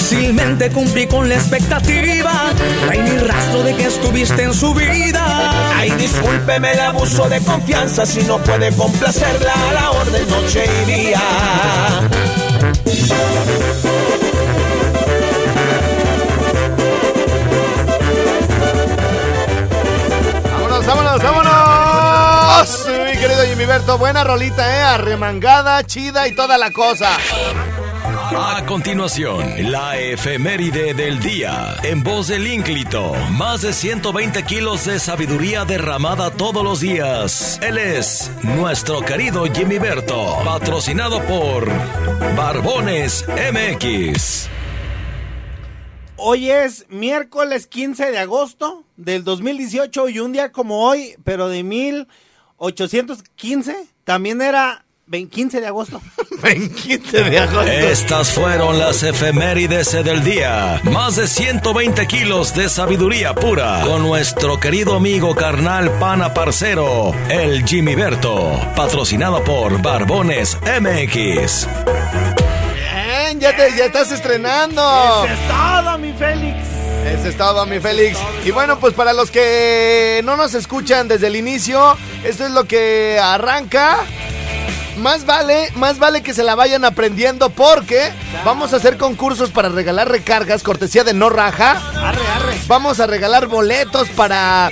Fácilmente 0.07 0.69
cumplí 0.69 1.07
con 1.07 1.27
la 1.27 1.33
expectativa. 1.33 2.51
No 2.85 2.91
hay 2.91 2.99
ni 2.99 3.17
rastro 3.17 3.63
de 3.63 3.75
que 3.75 3.85
estuviste 3.87 4.43
en 4.43 4.53
su 4.53 4.71
vida. 4.71 5.75
Ay, 5.75 5.89
discúlpeme 5.93 6.73
el 6.73 6.79
abuso 6.79 7.27
de 7.27 7.41
confianza 7.41 8.05
si 8.05 8.21
no 8.21 8.37
puede 8.37 8.71
complacerla 8.73 9.51
a 9.51 9.73
la 9.73 9.89
orden 9.89 10.29
noche 10.29 10.65
y 10.83 10.91
día. 10.91 11.21
¡Vámonos, 20.51 20.85
vámonos, 20.85 21.23
vámonos! 21.23 22.87
Mi 23.11 23.19
querido 23.19 23.43
Jimmy 23.47 23.65
Berto, 23.65 23.97
buena 23.97 24.23
rolita, 24.23 24.77
¿eh? 24.77 24.81
Arremangada, 24.83 25.83
chida 25.83 26.27
y 26.27 26.35
toda 26.35 26.59
la 26.59 26.69
cosa. 26.69 27.09
A 28.27 28.65
continuación, 28.65 29.71
la 29.71 29.99
efeméride 29.99 30.95
del 30.95 31.19
día. 31.19 31.75
En 31.83 32.01
voz 32.01 32.29
del 32.29 32.47
ínclito, 32.47 33.13
más 33.31 33.61
de 33.61 33.71
120 33.71 34.41
kilos 34.43 34.85
de 34.85 34.99
sabiduría 34.99 35.63
derramada 35.63 36.31
todos 36.31 36.63
los 36.63 36.79
días. 36.79 37.59
Él 37.61 37.77
es 37.77 38.31
nuestro 38.41 39.01
querido 39.01 39.45
Jimmy 39.53 39.77
Berto, 39.77 40.39
patrocinado 40.43 41.21
por 41.25 41.69
Barbones 42.35 43.27
MX. 43.27 44.49
Hoy 46.15 46.49
es 46.49 46.87
miércoles 46.89 47.67
15 47.67 48.09
de 48.09 48.17
agosto 48.17 48.85
del 48.97 49.23
2018 49.23 50.09
y 50.09 50.17
un 50.19 50.31
día 50.31 50.51
como 50.51 50.87
hoy, 50.87 51.15
pero 51.23 51.47
de 51.47 51.61
1815, 51.61 53.85
también 54.03 54.41
era 54.41 54.77
20 54.77 54.84
15 55.11 55.61
de 55.61 55.67
agosto. 55.67 56.01
15 56.41 57.23
de 57.23 57.39
agosto. 57.39 57.71
Estas 57.71 58.31
fueron 58.31 58.79
las 58.79 59.03
efemérides 59.03 59.91
del 59.91 60.23
día. 60.23 60.81
Más 60.83 61.15
de 61.15 61.27
120 61.27 62.07
kilos 62.07 62.55
de 62.55 62.69
sabiduría 62.69 63.33
pura 63.35 63.81
con 63.85 64.01
nuestro 64.01 64.59
querido 64.59 64.95
amigo 64.95 65.35
carnal 65.35 65.91
pana 65.99 66.33
parcero, 66.33 67.13
el 67.29 67.65
Jimmy 67.65 67.95
Berto, 67.95 68.59
patrocinado 68.75 69.43
por 69.43 69.81
Barbones 69.81 70.57
MX. 70.81 71.67
Bien, 72.75 73.39
ya, 73.39 73.55
te, 73.55 73.75
ya 73.77 73.85
estás 73.85 74.11
estrenando. 74.11 74.81
Eso 75.25 75.33
es 75.33 75.47
todo, 75.47 75.97
mi 75.99 76.13
Félix. 76.13 76.57
Eso 77.05 77.29
es 77.29 77.37
todo, 77.37 77.65
mi 77.67 77.79
Félix. 77.79 78.17
Y 78.43 78.51
bueno, 78.51 78.79
pues 78.79 78.95
para 78.95 79.13
los 79.13 79.29
que 79.29 80.21
no 80.25 80.35
nos 80.35 80.55
escuchan 80.55 81.07
desde 81.07 81.27
el 81.27 81.35
inicio, 81.35 81.95
esto 82.23 82.45
es 82.45 82.51
lo 82.51 82.65
que 82.65 83.19
arranca. 83.21 83.99
Más 84.97 85.25
vale, 85.25 85.71
más 85.75 85.99
vale 85.99 86.23
que 86.23 86.33
se 86.33 86.43
la 86.43 86.55
vayan 86.55 86.85
aprendiendo 86.85 87.49
porque 87.49 88.11
vamos 88.43 88.73
a 88.73 88.77
hacer 88.77 88.97
concursos 88.97 89.51
para 89.51 89.69
regalar 89.69 90.09
recargas, 90.09 90.63
cortesía 90.63 91.03
de 91.03 91.13
No 91.13 91.29
Raja. 91.29 91.71
Arre, 91.95 92.27
arre. 92.27 92.57
Vamos 92.67 92.99
a 92.99 93.07
regalar 93.07 93.47
boletos 93.47 94.09
para 94.09 94.71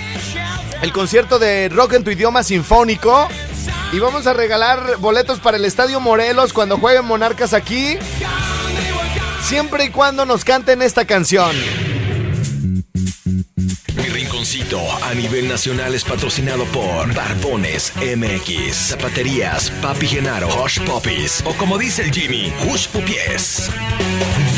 el 0.82 0.94
concierto 0.94 1.40
de 1.40 1.70
rock 1.70 1.94
en 1.94 2.04
tu 2.04 2.12
idioma 2.12 2.44
sinfónico. 2.44 3.28
Y 3.92 4.00
vamos 4.00 4.26
a 4.26 4.34
regalar 4.34 4.98
boletos 4.98 5.40
para 5.40 5.58
el 5.58 5.66
Estadio 5.66 6.00
Morelos 6.00 6.52
cuando 6.52 6.78
jueguen 6.78 7.06
Monarcas 7.06 7.54
aquí. 7.54 7.98
Siempre 9.44 9.86
y 9.86 9.90
cuando 9.90 10.26
nos 10.26 10.44
canten 10.44 10.82
esta 10.82 11.06
canción. 11.06 11.56
A 15.02 15.16
nivel 15.16 15.48
nacional 15.48 15.96
es 15.96 16.04
patrocinado 16.04 16.66
por 16.66 17.12
Barbones 17.16 17.92
MX, 17.96 18.90
Zapaterías, 18.90 19.72
Papi 19.82 20.06
Genaro, 20.06 20.48
Hush 20.64 20.80
Puppies 20.82 21.42
o 21.44 21.54
como 21.56 21.80
dice 21.80 22.04
el 22.04 22.12
Jimmy, 22.12 22.54
Hush 22.64 22.88
Pupies. 22.90 23.72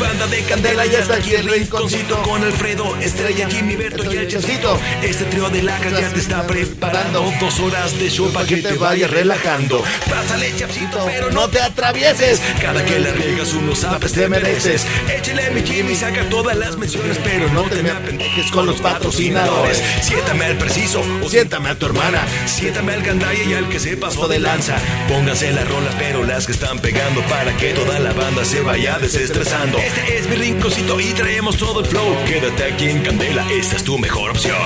Banda 0.00 0.26
de 0.26 0.42
Candela 0.42 0.84
ya 0.84 0.98
está 0.98 1.14
aquí 1.14 1.34
el 1.34 1.48
rinconcito 1.48 2.20
con 2.22 2.42
Alfredo, 2.42 2.96
Estrella, 3.00 3.48
Jimmy, 3.48 3.76
Berto 3.76 4.12
y 4.12 4.16
el 4.16 4.28
Chasito. 4.28 4.78
Este 5.02 5.24
trío 5.24 5.48
de 5.48 5.62
la 5.62 5.78
ya 5.78 6.12
te 6.12 6.20
está 6.20 6.46
preparando 6.46 7.32
dos 7.40 7.60
horas 7.60 7.98
de 7.98 8.10
show 8.10 8.30
para 8.30 8.46
que 8.46 8.56
te 8.56 8.74
vayas 8.74 9.10
relajando. 9.10 9.82
Pásale, 10.10 10.54
chapcito, 10.56 11.02
pero 11.06 11.30
no 11.30 11.48
te 11.48 11.60
atravieses. 11.60 12.42
Cada 12.60 12.84
que 12.84 12.98
la 12.98 13.12
riegas 13.12 13.54
unos 13.54 13.78
zapes 13.78 14.12
te 14.12 14.28
mereces. 14.28 14.84
Échale 15.08 15.50
mi 15.50 15.62
Jimmy, 15.62 15.94
saca 15.94 16.28
todas 16.28 16.56
las 16.56 16.76
menciones, 16.76 17.18
pero 17.24 17.48
no 17.52 17.62
te 17.62 17.82
me 17.82 17.90
apendejes 17.90 18.50
con 18.50 18.66
los 18.66 18.80
patrocinadores. 18.80 19.82
Siéntame 20.02 20.44
al 20.44 20.58
preciso 20.58 21.02
o 21.24 21.28
siéntame 21.28 21.70
a 21.70 21.78
tu 21.78 21.86
hermana. 21.86 22.22
Siéntame 22.46 22.92
al 22.92 23.02
gandaya 23.02 23.42
y 23.44 23.54
al 23.54 23.68
que 23.70 23.80
se 23.80 23.96
pasó 23.96 24.28
de 24.28 24.40
lanza. 24.40 24.76
Póngase 25.08 25.52
las 25.52 25.66
rolas, 25.68 25.94
pero 25.98 26.22
las 26.24 26.44
que 26.44 26.52
están 26.52 26.80
pegando 26.80 27.22
para 27.22 27.56
que 27.56 27.72
toda 27.72 27.98
la 27.98 28.12
banda 28.12 28.44
se 28.44 28.60
vaya 28.60 28.98
desestresando. 28.98 29.78
Este 29.86 30.18
es 30.18 30.28
mi 30.28 30.36
rinconcito 30.36 31.00
y 31.00 31.12
traemos 31.12 31.56
todo 31.56 31.80
el 31.80 31.86
flow. 31.86 32.16
Quédate 32.26 32.64
aquí 32.72 32.88
en 32.88 33.02
Candela, 33.02 33.44
esta 33.52 33.76
es 33.76 33.84
tu 33.84 33.98
mejor 33.98 34.30
opción. 34.30 34.56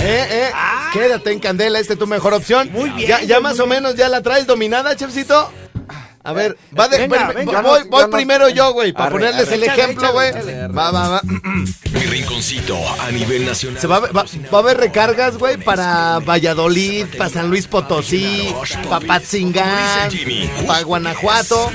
Eh, 0.00 0.26
eh, 0.30 0.50
quédate 0.92 1.32
en 1.32 1.40
Candela, 1.40 1.78
esta 1.78 1.94
es 1.94 1.98
tu 1.98 2.06
mejor 2.06 2.34
opción. 2.34 2.70
Muy 2.72 2.90
bien, 2.90 3.08
Ya, 3.08 3.22
ya 3.22 3.36
muy 3.40 3.44
más 3.50 3.60
o 3.60 3.66
menos 3.66 3.94
ya 3.96 4.08
la 4.08 4.22
traes 4.22 4.46
dominada, 4.46 4.94
chefcito. 4.96 5.50
A 6.24 6.32
ver, 6.32 6.58
va 6.78 6.88
de, 6.88 6.98
Venga, 6.98 7.26
voy- 7.26 7.34
venga. 7.36 7.62
voy, 7.62 7.82
voy 7.88 8.00
Ya 8.02 8.06
no- 8.06 8.12
primero 8.16 8.48
yo, 8.50 8.72
güey, 8.72 8.92
para 8.92 9.10
ponerles 9.10 9.46
arre, 9.46 9.54
el 9.56 9.62
échale, 9.62 9.82
ejemplo, 9.82 10.12
güey. 10.12 10.32
Va, 10.76 10.90
va, 10.90 11.08
va. 11.08 11.20
Mi 11.24 12.00
rinconcito 12.00 12.76
a 13.00 13.10
nivel 13.10 13.46
nacional. 13.46 13.80
Se 13.80 13.86
va, 13.86 13.96
a 13.96 14.00
ver- 14.00 14.16
va, 14.16 14.24
va 14.52 14.58
a 14.58 14.60
haber 14.60 14.76
recargas, 14.76 15.38
güey, 15.38 15.56
para 15.56 16.18
Valladolid, 16.18 17.06
para 17.16 17.30
San 17.30 17.48
Luis 17.48 17.66
Potosí, 17.66 18.54
para 18.90 19.06
Patzingán, 19.06 20.10
para 20.66 20.82
Guanajuato. 20.82 21.70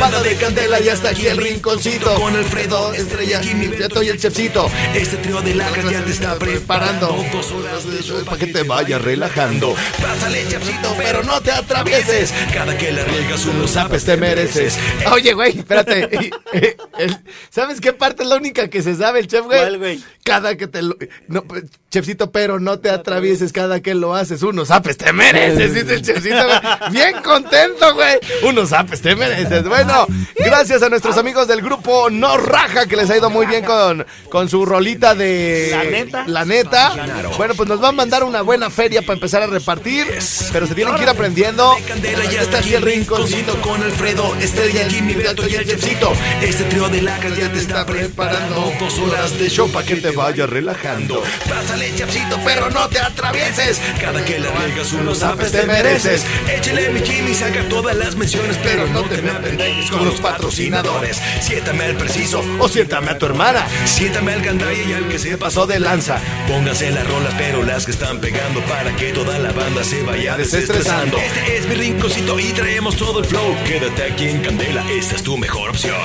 Banda 0.00 0.22
de 0.22 0.36
Candela, 0.36 0.78
ya 0.80 0.92
está 0.92 1.10
aquí 1.10 1.26
el 1.26 1.36
rinconcito. 1.38 2.14
Con 2.16 2.36
Alfredo, 2.36 2.92
Estrella, 2.92 3.40
Jimmy, 3.42 3.68
Beto 3.68 4.02
y 4.02 4.08
el 4.08 4.18
Chefcito. 4.20 4.70
Este 4.94 5.16
trío 5.16 5.40
de 5.40 5.54
la 5.54 5.68
ya 5.90 6.04
te 6.04 6.10
está 6.10 6.34
preparando 6.38 7.08
dos 7.32 7.50
horas 7.52 7.90
de 7.90 8.02
show 8.02 8.22
para 8.24 8.36
que 8.38 8.46
te 8.48 8.62
vayas 8.62 9.00
relajando. 9.02 9.74
Pásale, 10.00 10.46
chapcito, 10.48 10.94
pero 10.98 11.22
no 11.22 11.40
te 11.40 11.50
atravieses. 11.50 12.32
Cada 12.52 12.76
que 12.76 12.92
la 12.92 13.04
riegas 13.04 13.44
unos 13.46 13.70
zapes 13.70 14.04
te 14.04 14.16
mereces. 14.16 14.76
Oye, 15.12 15.32
güey, 15.32 15.58
espérate. 15.58 16.30
El- 16.98 17.16
¿Sabes 17.50 17.80
qué 17.80 17.92
parte 17.92 18.22
es 18.22 18.28
la 18.28 18.36
única 18.36 18.68
que 18.68 18.82
se 18.82 18.94
sabe 18.94 19.20
el 19.20 19.26
chef, 19.28 19.44
güey? 19.44 19.58
¿Cuál, 19.58 19.78
güey? 19.78 20.00
Cada 20.24 20.56
que 20.56 20.66
te 20.66 20.82
lo... 20.82 20.96
No, 21.28 21.42
pues, 21.44 21.64
chefcito, 21.96 22.30
pero 22.30 22.60
no 22.60 22.78
te 22.78 22.90
atravieses 22.90 23.52
cada 23.54 23.80
que 23.80 23.94
lo 23.94 24.14
haces. 24.14 24.42
Unos 24.42 24.68
zapes 24.68 24.98
te 24.98 25.14
mereces, 25.14 25.72
dice 25.72 25.94
el 25.94 26.02
chefcito, 26.02 26.44
güey. 26.44 26.90
Bien 26.92 27.22
contento, 27.22 27.94
güey. 27.94 28.18
Unos 28.42 28.68
zapes 28.68 29.00
te 29.00 29.16
mereces. 29.16 29.66
Bueno, 29.66 30.06
gracias 30.36 30.82
a 30.82 30.90
nuestros 30.90 31.16
amigos 31.16 31.48
del 31.48 31.62
grupo 31.62 32.10
No 32.10 32.36
Raja, 32.36 32.84
que 32.84 32.96
les 32.96 33.08
ha 33.08 33.16
ido 33.16 33.30
muy 33.30 33.46
bien 33.46 33.64
con, 33.64 34.04
con 34.28 34.50
su 34.50 34.66
rolita 34.66 35.14
de... 35.14 35.68
La 35.70 35.84
neta. 35.84 36.24
La 36.26 36.44
neta. 36.44 36.92
Bueno, 37.38 37.54
pues 37.54 37.66
nos 37.66 37.80
van 37.80 37.94
a 37.94 37.96
mandar 37.96 38.24
una 38.24 38.42
buena 38.42 38.68
feria 38.68 39.00
para 39.00 39.14
empezar 39.14 39.42
a 39.42 39.46
repartir. 39.46 40.06
Pero 40.52 40.66
se 40.66 40.74
tienen 40.74 40.96
que 40.96 41.02
ir 41.02 41.08
aprendiendo. 41.08 41.76
Candela 41.88 42.24
ya 42.26 42.42
está 42.42 42.58
aquí 42.58 42.74
el 42.74 42.82
rinconcito 42.82 43.58
con 43.62 43.82
Alfredo, 43.82 44.36
Estrella, 44.36 44.86
Jimmy, 44.90 45.14
Beto 45.14 45.48
y 45.48 45.54
el 45.54 45.66
Chefcito. 45.66 46.12
Este 46.42 46.64
trío 46.64 46.90
de 46.90 47.00
la 47.00 47.16
ya 47.16 47.50
te 47.50 47.58
está 47.58 47.86
preparando 47.86 48.70
dos 48.78 48.98
horas 48.98 49.38
de 49.38 49.48
show 49.48 49.70
para 49.70 49.86
que 49.86 49.96
te 49.96 50.10
vaya 50.10 50.46
relajando. 50.46 51.22
Pásale 51.48 51.85
chapsito, 51.94 52.38
pero 52.44 52.70
no 52.70 52.88
te 52.88 52.98
atravieses. 52.98 53.80
Cada 54.00 54.24
que 54.24 54.38
la 54.38 54.50
riegas 54.50 54.92
unos 54.92 55.18
zapes 55.18 55.52
te 55.52 55.64
mereces. 55.64 56.24
Échale 56.48 56.90
mi 56.90 57.00
Jimmy, 57.00 57.34
saca 57.34 57.62
todas 57.68 57.96
las 57.96 58.16
menciones, 58.16 58.58
pero 58.62 58.86
no 58.88 59.02
te 59.02 59.22
me 59.22 59.30
apendejes 59.30 59.90
con 59.90 60.04
los 60.04 60.20
patrocinadores. 60.20 61.20
Siéntame 61.40 61.84
al 61.84 61.96
preciso 61.96 62.42
O 62.58 62.68
siéntame 62.68 63.10
a 63.10 63.18
tu 63.18 63.26
hermana. 63.26 63.66
Siéntame 63.84 64.32
al 64.32 64.42
gandaya 64.42 64.82
y 64.82 64.92
al 64.92 65.08
que 65.08 65.18
se 65.18 65.36
pasó 65.36 65.66
de 65.66 65.80
lanza. 65.80 66.18
Pónganse 66.48 66.90
las 66.90 67.06
rolas, 67.06 67.34
pero 67.38 67.62
las 67.62 67.84
que 67.84 67.92
están 67.92 68.20
pegando 68.20 68.60
para 68.62 68.94
que 68.96 69.12
toda 69.12 69.38
la 69.38 69.52
banda 69.52 69.84
se 69.84 70.02
vaya 70.02 70.36
desestresando. 70.36 71.16
Este 71.18 71.56
es 71.58 71.66
mi 71.68 71.74
rinconcito 71.74 72.38
y 72.38 72.52
traemos 72.52 72.96
todo 72.96 73.20
el 73.20 73.24
flow. 73.24 73.56
Quédate 73.66 74.12
aquí 74.12 74.28
en 74.28 74.42
Candela, 74.42 74.84
esta 74.90 75.16
es 75.16 75.22
tu 75.22 75.36
mejor 75.36 75.70
opción. 75.70 75.96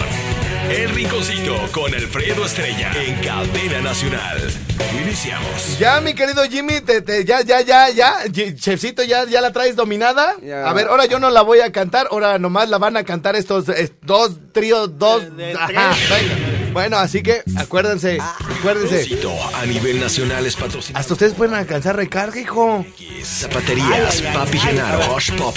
El 0.70 0.90
rinconcito 0.90 1.56
con 1.72 1.94
Alfredo 1.94 2.46
Estrella 2.46 2.92
en 2.96 3.16
Cadena 3.16 3.82
Nacional. 3.82 4.61
Iniciamos. 5.02 5.78
Ya, 5.80 6.00
mi 6.02 6.14
querido 6.14 6.44
Jimmy, 6.44 6.82
te, 6.82 7.02
te- 7.02 7.26
ya, 7.26 7.42
ya, 7.42 7.62
ya, 7.62 7.90
ya. 7.90 8.16
Chefcito, 8.56 9.04
¿ya, 9.04 9.26
¿ya 9.26 9.42
la 9.42 9.52
traes 9.52 9.76
dominada? 9.76 10.36
Ya. 10.42 10.70
A 10.70 10.74
ver, 10.74 10.88
ahora 10.88 11.06
yo 11.06 11.20
no 11.20 11.30
la 11.30 11.42
voy 11.42 11.60
a 11.60 11.72
cantar, 11.72 12.08
ahora 12.12 12.38
nomás 12.40 12.70
la 12.70 12.78
van 12.78 12.98
a 12.98 13.04
cantar 13.04 13.36
estos 13.36 13.68
es- 13.70 13.94
dos 14.02 14.38
tríos, 14.54 14.98
dos. 14.98 15.24
Ajá, 15.60 15.96
venga. 16.10 16.51
Bueno, 16.74 16.98
así 16.98 17.22
que 17.22 17.44
acuérdense, 17.58 18.20
acuérdense. 18.20 19.20
A 19.56 19.66
nivel 19.66 20.00
nacional 20.00 20.46
es 20.46 20.56
patrocinado. 20.56 21.00
Hasta 21.00 21.14
ustedes 21.14 21.34
pueden 21.34 21.54
alcanzar 21.54 21.96
recarga, 21.96 22.40
hijo. 22.40 22.86
Zapaterías, 23.24 24.22
Papi 24.34 24.58
Genaro, 24.58 25.16
Hush 25.16 25.32
como 25.36 25.54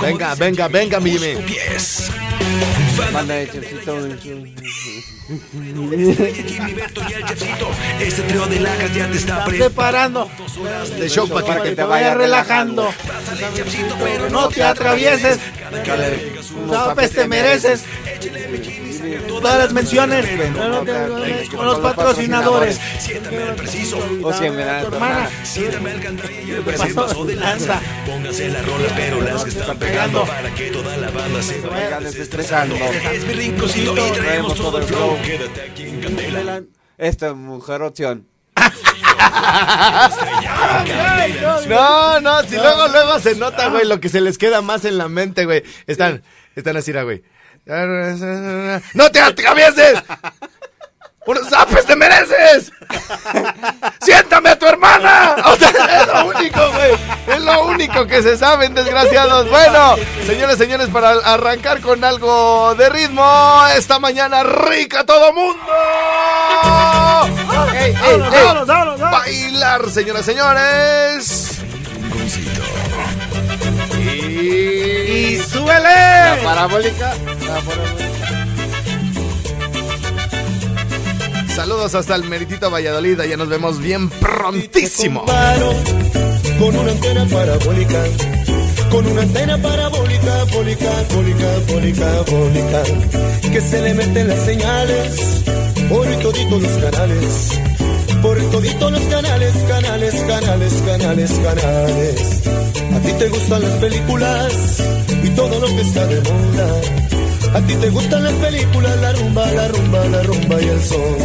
Venga, 0.00 0.34
venga, 0.34 0.68
venga, 0.68 1.00
mi 1.00 1.12
Jimmy. 1.12 1.42
Pies. 1.42 2.10
Y 5.30 7.12
el 7.12 7.24
Chefcito. 7.24 7.70
Este 8.00 8.22
trío 8.22 8.46
de 8.46 8.60
lacas 8.60 8.94
ya 8.94 9.10
te 9.10 9.16
está 9.16 9.44
Preparando. 9.44 10.28
De 10.98 11.08
show 11.08 11.28
para 11.28 11.46
Para 11.46 11.62
que 11.62 11.76
te 11.76 11.84
vaya 11.84 12.14
relajando. 12.14 12.92
Pero 14.02 14.30
No 14.30 14.48
te 14.48 14.62
atravieses. 14.62 15.38
Sabes, 16.68 17.12
te 17.12 17.28
mereces. 17.28 17.84
Todas 19.28 19.58
las 19.58 19.72
menciones. 19.72 20.26
No 20.52 20.82
te 20.82 20.92
atravieses 20.92 21.50
Con 21.50 21.66
los 21.66 21.78
patrocinadores. 21.78 22.80
Siéntame 22.98 23.42
al 23.42 23.54
preciso. 23.54 23.98
O 24.22 24.32
si 24.32 24.50
me 24.50 24.64
da 24.64 24.80
Tu 24.82 24.94
hermana. 24.94 25.30
Siéntame 25.42 25.90
al 25.90 26.00
gandaya 26.00 26.40
y 26.40 26.78
se 26.78 26.94
pasó 26.94 27.24
de 27.24 27.36
lanza. 27.36 27.80
Pónganse 28.06 28.48
las 28.48 28.66
rolas, 28.66 28.92
pero 28.96 29.20
las 29.20 29.44
que 29.44 29.50
están 29.50 29.78
pegando 29.78 30.24
para 30.24 30.54
que 30.54 30.70
toda 30.70 30.96
la 30.96 31.10
banda 31.10 31.42
se 31.42 31.60
vaya 31.60 32.00
desestresando. 32.00 32.74
Es 32.74 33.24
mi 33.26 33.32
rinconcito 33.32 33.94
y 34.06 34.10
traemos 34.12 34.54
todo 34.54 34.78
el 34.78 34.84
flow. 34.84 35.16
Quédate 35.22 35.60
aquí 35.70 35.82
en 35.84 36.00
Candela. 36.00 36.62
Esta 36.98 37.34
mujer 37.34 37.82
opción. 37.82 38.26
No, 41.68 42.20
no, 42.20 42.42
si 42.42 42.56
luego, 42.56 42.88
luego 42.88 43.18
se 43.20 43.34
nota, 43.36 43.68
güey, 43.68 43.86
lo 43.86 44.00
que 44.00 44.08
se 44.08 44.20
les 44.20 44.38
queda 44.38 44.62
más 44.62 44.84
en 44.84 44.98
la 44.98 45.08
mente, 45.08 45.44
güey. 45.44 45.62
Están, 45.86 46.22
están 46.54 46.76
así, 46.76 46.92
güey. 46.92 47.22
¡No 47.66 49.10
te 49.10 49.20
atravieses! 49.20 50.02
¡Unos 51.26 51.48
zapes 51.48 51.84
te 51.84 51.94
mereces! 51.94 52.72
¡Siéntame 54.00 54.50
a 54.50 54.58
tu 54.58 54.66
hermana! 54.66 55.36
O 55.44 55.54
sea, 55.56 55.68
es 56.00 56.06
lo 56.06 56.26
único, 56.26 56.70
güey. 56.72 56.92
Es 57.26 57.40
lo 57.40 57.66
único 57.66 58.06
que 58.06 58.22
se 58.22 58.36
saben, 58.36 58.74
desgraciados. 58.74 59.48
Bueno, 59.48 59.96
señores, 60.26 60.56
señores, 60.58 60.88
para 60.88 61.10
arrancar 61.10 61.80
con 61.80 62.02
algo 62.02 62.74
de 62.74 62.88
ritmo, 62.88 63.62
esta 63.76 63.98
mañana 63.98 64.42
rica 64.42 65.04
todo 65.04 65.32
mundo. 65.32 65.62
Bailar, 68.98 69.90
señoras, 69.90 70.24
señores. 70.24 71.60
Y... 75.20 75.36
Súbele. 75.36 76.42
Parabólica. 76.42 77.14
La 77.46 77.60
parabólica. 77.60 78.10
Saludos 81.54 81.94
hasta 81.94 82.14
el 82.14 82.24
Meritito 82.24 82.70
Valladolid. 82.70 83.20
Ya 83.28 83.36
nos 83.36 83.48
vemos 83.48 83.80
bien 83.80 84.08
prontísimo. 84.08 85.26
con 86.58 86.74
una 86.76 86.90
antena 86.90 87.26
parabólica, 87.26 88.02
con 88.90 89.06
una 89.06 89.22
antena 89.22 89.58
parabólica, 89.58 90.44
bólica, 90.54 90.90
bólica, 91.14 91.46
bólica, 91.68 92.22
bólica, 92.30 92.82
que 93.52 93.60
se 93.60 93.80
le 93.82 93.94
meten 93.94 94.28
las 94.28 94.40
señales 94.40 95.44
por 95.90 96.06
toditos 96.06 96.62
los 96.62 96.72
canales, 96.82 97.60
por 98.22 98.40
toditos 98.50 98.92
los 98.92 99.02
canales, 99.02 99.54
canales, 99.68 100.14
canales, 100.14 100.82
canales, 100.86 101.30
canales. 101.42 102.42
A 102.94 103.00
ti 103.00 103.12
te 103.18 103.28
gustan 103.28 103.62
las 103.62 103.72
películas 103.72 104.99
y 105.30 105.34
todo 105.34 105.60
lo 105.60 105.66
que 105.66 105.82
está 105.82 106.06
de 106.06 106.20
moda. 106.20 106.68
A 107.54 107.60
ti 107.62 107.74
te 107.74 107.88
gustan 107.90 108.22
las 108.22 108.32
películas, 108.34 108.96
la 109.00 109.12
rumba, 109.12 109.46
la 109.52 109.68
rumba, 109.68 110.04
la 110.06 110.22
rumba 110.22 110.62
y 110.62 110.68
el 110.68 110.82
sol. 110.82 111.16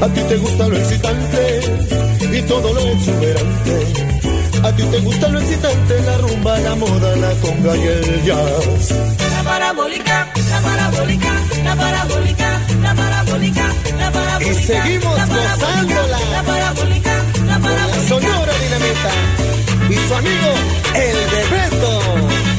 A 0.00 0.08
ti 0.08 0.20
te 0.28 0.36
gusta 0.36 0.68
lo 0.68 0.76
excitante 0.76 1.60
y 2.32 2.42
todo 2.42 2.72
lo 2.72 2.80
exuberante. 2.80 3.76
A 4.62 4.72
ti 4.72 4.82
te 4.82 4.98
gusta 5.00 5.28
lo 5.28 5.40
excitante, 5.40 6.02
la 6.02 6.18
rumba, 6.18 6.58
la 6.58 6.74
moda, 6.74 7.16
la 7.16 7.30
conga 7.42 7.76
y 7.76 7.86
el 7.86 8.24
jazz. 8.24 8.94
La 9.36 9.42
parabólica, 9.44 10.32
la 10.50 10.60
parabólica, 10.60 11.32
la 11.64 11.76
parabólica, 11.76 12.60
la 12.82 12.94
parabólica, 12.94 13.66
la 13.98 14.10
parabólica. 14.12 14.50
Y 14.50 14.54
seguimos 14.66 15.16
la 15.16 15.26
parabólica, 15.26 15.56
gozándola. 15.56 16.18
La 16.30 16.42
parabólica, 16.42 17.14
la 17.14 17.24
Con 17.32 17.46
la 17.46 17.58
parabólica. 17.60 18.08
Sonora 18.08 18.52
Dinamita 18.62 19.40
y 19.90 19.94
su 20.08 20.14
amigo, 20.14 20.52
el 20.94 21.16
Bebeto. 21.30 22.49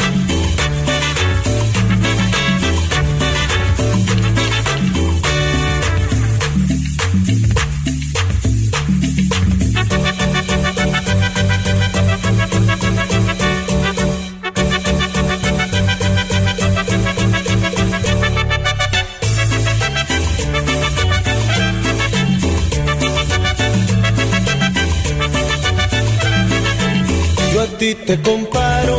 Ti 27.81 27.95
te 27.95 28.21
comparo 28.21 28.95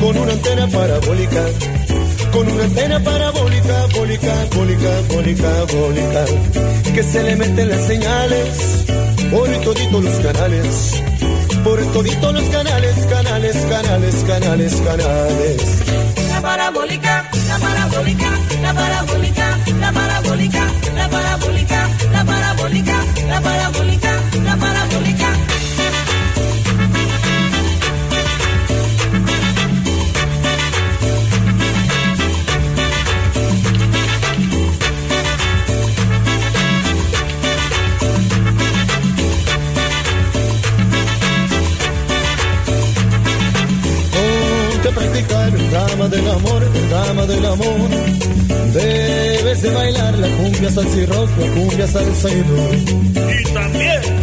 con 0.00 0.18
una 0.18 0.32
antena 0.32 0.68
parabólica, 0.68 1.42
con 2.30 2.46
una 2.46 2.64
antena 2.64 3.00
parabólica, 3.00 3.86
bólica, 3.94 4.34
bólica, 4.54 4.90
bólica, 5.08 5.50
bólica, 5.72 6.24
que 6.94 7.02
se 7.02 7.22
le 7.22 7.36
meten 7.36 7.70
las 7.70 7.86
señales 7.86 8.84
por 9.30 9.48
toditos 9.64 10.04
los 10.04 10.14
canales, 10.16 11.02
por 11.64 11.80
toditos 11.94 12.34
los 12.34 12.44
canales, 12.50 12.96
canales, 13.06 13.56
canales, 13.64 14.14
canales, 14.26 14.74
canales. 14.74 15.62
La 16.28 16.42
parabólica, 16.42 17.30
la 17.48 17.58
parabólica, 17.58 18.30
la 18.60 18.74
parabólica, 18.74 19.58
la 19.80 19.92
parabólica, 19.92 20.66
la 20.94 21.08
parabólica, 21.08 21.88
la 22.12 22.24
parabólica, 22.26 23.04
la 23.26 23.40
parabólica, 23.40 24.20
la 24.44 24.56
parabólica. 24.58 25.25
Procure 51.34 51.82
essa 51.82 52.00
é 52.00 52.14
saída. 52.14 52.52
Itapê! 53.40 54.15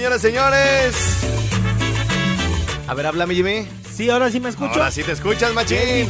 Señoras, 0.00 0.22
señores. 0.22 0.96
A 2.88 2.94
ver, 2.94 3.06
háblame, 3.06 3.34
Jimmy. 3.34 3.68
Sí, 3.94 4.08
ahora 4.08 4.30
sí 4.30 4.40
me 4.40 4.48
escucho. 4.48 4.72
Ahora 4.72 4.90
sí 4.90 5.02
te 5.02 5.12
escuchas, 5.12 5.52
machín. 5.52 6.08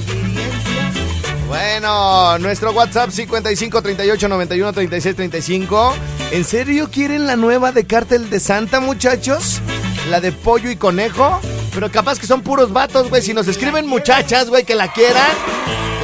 Bueno, 1.49 2.39
nuestro 2.39 2.71
WhatsApp 2.71 3.11
55 3.11 3.83
38 3.83 4.29
91 4.29 4.73
36 4.73 5.17
35. 5.17 5.95
¿En 6.31 6.45
serio 6.45 6.89
quieren 6.89 7.27
la 7.27 7.35
nueva 7.35 7.73
de 7.73 7.85
Cártel 7.85 8.31
de 8.31 8.39
Santa, 8.39 8.79
muchachos? 8.79 9.61
La 10.09 10.21
de 10.21 10.31
pollo 10.31 10.71
y 10.71 10.77
conejo. 10.77 11.41
Pero 11.75 11.91
capaz 11.91 12.21
que 12.21 12.29
son 12.29 12.43
puros 12.43 12.73
vatos, 12.73 13.09
güey. 13.11 13.23
Si 13.23 13.35
nos 13.35 13.49
escriben 13.49 13.89
muchachas, 13.89 14.51
güey, 14.51 14.63
que 14.63 14.77
la 14.77 14.93
quieran, 14.93 15.33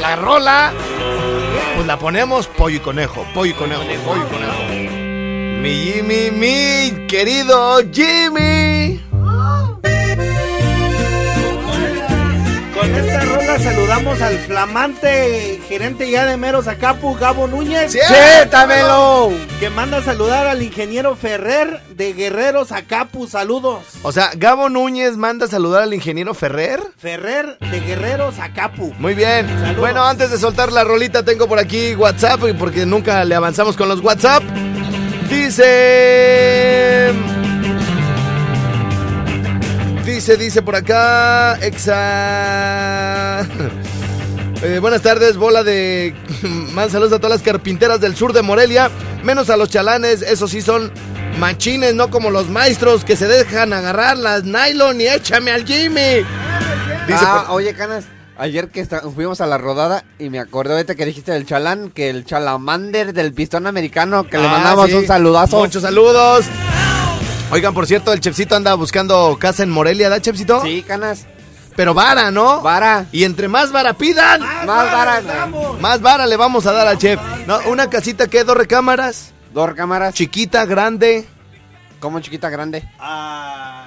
la 0.01 0.17
rola, 0.17 0.73
pues 1.77 1.87
la 1.87 2.01
ponemos 2.01 2.49
pollo 2.49 2.79
y 2.79 2.81
conejo, 2.81 3.25
pollo 3.33 3.53
y 3.53 3.55
conejo, 3.55 3.83
pollo 4.05 4.27
y 4.27 4.33
conejo. 4.33 4.96
Mi 5.61 5.93
Jimmy, 5.93 6.31
mi 6.31 7.07
querido 7.07 7.79
Jimmy. 7.93 9.01
Con 12.75 12.95
esta 12.95 13.25
rola 13.25 13.59
saludamos 13.59 14.21
al 14.21 14.39
flamante 14.39 15.61
gerente 15.67 16.11
ya 16.11 16.27
de 16.27 16.37
Meros 16.37 16.69
Acapu, 16.69 17.17
Gabo 17.17 17.49
Núñez. 17.49 17.93
¡Siéntamelo! 17.93 19.33
Que 19.59 19.71
manda 19.71 19.99
a 19.99 20.03
saludar 20.03 20.47
al 20.47 20.63
ingeniero 20.63 21.17
Ferrer 21.17 21.81
de 21.89 22.13
Guerreros 22.13 22.71
Acapu. 22.71 23.27
Saludos. 23.27 23.83
O 24.03 24.13
sea, 24.13 24.31
Gabo 24.37 24.69
Núñez 24.69 25.17
manda 25.17 25.47
a 25.47 25.49
saludar 25.49 25.83
al 25.83 25.95
ingeniero 25.95 26.35
Ferrer. 26.35 26.81
Ferrer 26.99 27.59
de 27.59 27.81
Guerreros 27.81 28.39
Acapu. 28.39 28.95
Muy 28.99 29.15
bien. 29.15 29.49
Bueno, 29.79 30.05
antes 30.05 30.31
de 30.31 30.39
soltar 30.39 30.71
la 30.71 30.85
rolita, 30.85 31.25
tengo 31.25 31.49
por 31.49 31.59
aquí 31.59 31.95
WhatsApp, 31.95 32.41
porque 32.59 32.87
nunca 32.87 33.25
le 33.25 33.35
avanzamos 33.35 33.77
con 33.77 33.89
los 33.89 34.01
WhatsApp. 34.01 34.43
Dice. 35.47 37.13
Dice, 40.05 40.37
dice 40.37 40.61
por 40.61 40.75
acá. 40.75 41.57
Exa. 41.63 43.47
Eh, 44.63 44.79
buenas 44.81 45.03
tardes, 45.03 45.37
bola 45.37 45.63
de. 45.63 46.15
Más 46.73 46.91
saludos 46.91 47.13
a 47.13 47.19
todas 47.19 47.39
las 47.39 47.43
carpinteras 47.43 48.01
del 48.01 48.17
sur 48.17 48.33
de 48.33 48.41
Morelia. 48.41 48.91
Menos 49.23 49.51
a 49.51 49.57
los 49.59 49.69
chalanes, 49.69 50.23
esos 50.23 50.51
sí 50.51 50.63
son 50.63 50.91
machines, 51.39 51.95
no 51.95 52.11
como 52.11 52.31
los 52.31 52.49
maestros 52.49 53.05
que 53.05 53.17
se 53.17 53.29
dejan 53.29 53.75
agarrar 53.75 54.17
las 54.17 54.45
nylon 54.45 54.99
y 54.99 55.09
échame 55.09 55.51
al 55.53 55.67
Jimmy. 55.67 56.25
Dice 57.07 57.21
ah, 57.21 57.45
por- 57.47 57.57
oye, 57.57 57.75
Canas, 57.75 58.07
ayer 58.39 58.69
que 58.69 58.85
fuimos 59.15 59.41
a 59.41 59.47
la 59.47 59.59
rodada 59.59 60.05
y 60.19 60.31
me 60.31 60.39
acordé 60.39 60.75
ahorita 60.75 60.95
que 60.95 61.05
dijiste 61.07 61.33
del 61.33 61.47
chalán, 61.47 61.91
que 61.91 62.11
el 62.11 62.25
chalamander 62.25 63.13
del 63.13 63.33
pistón 63.33 63.67
americano, 63.67 64.25
que 64.25 64.39
le 64.39 64.47
Ah, 64.47 64.51
mandamos 64.51 64.87
sí. 64.89 64.95
un 64.95 65.07
saludazo. 65.07 65.59
Muchos 65.59 65.83
saludos. 65.83 66.47
Oigan, 67.51 67.73
por 67.75 67.87
cierto, 67.87 68.13
el 68.13 68.21
Chefcito 68.21 68.57
anda 68.57 68.75
buscando 68.75 69.37
casa 69.41 69.63
en 69.63 69.71
Morelia, 69.71 70.09
¿da, 70.09 70.21
Chefcito? 70.21 70.63
Sí, 70.63 70.83
Canas. 70.83 71.27
Pero 71.77 71.93
vara, 71.93 72.31
¿no? 72.31 72.63
Vara. 72.63 73.07
Y 73.13 73.25
entre 73.25 73.49
más 73.49 73.71
vara 73.71 73.93
pidan, 73.93 74.41
Más 74.41 74.67
vara, 74.91 75.21
güey. 75.21 75.81
más 75.81 76.01
vara 76.01 76.27
le 76.27 76.37
vamos 76.37 76.65
a 76.67 76.73
dar 76.73 76.89
al 76.89 76.97
chef. 76.99 77.21
No, 77.47 77.59
una 77.67 77.91
casita 77.91 78.27
que 78.29 78.45
dos 78.45 78.57
recámaras, 78.57 79.33
Dos 79.53 79.75
cámaras. 79.75 80.15
chiquita, 80.15 80.65
grande. 80.65 81.27
¿Cómo 82.01 82.19
chiquita, 82.21 82.49
grande? 82.51 82.83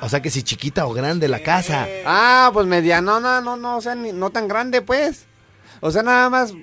O 0.02 0.10
sea 0.10 0.22
que 0.22 0.30
si 0.30 0.44
chiquita 0.44 0.86
o 0.86 0.94
grande 0.94 1.28
la 1.28 1.42
casa. 1.44 1.88
Ah, 2.06 2.50
pues 2.54 2.68
mediano, 2.68 3.20
no, 3.20 3.42
no, 3.42 3.58
no, 3.58 3.78
o 3.78 3.82
sea, 3.82 3.96
ni- 3.96 4.14
no 4.14 4.30
tan 4.30 4.48
grande, 4.48 4.82
pues. 4.82 5.26
O 5.82 5.92
sea, 5.92 6.04
nada 6.04 6.30
más 6.30 6.54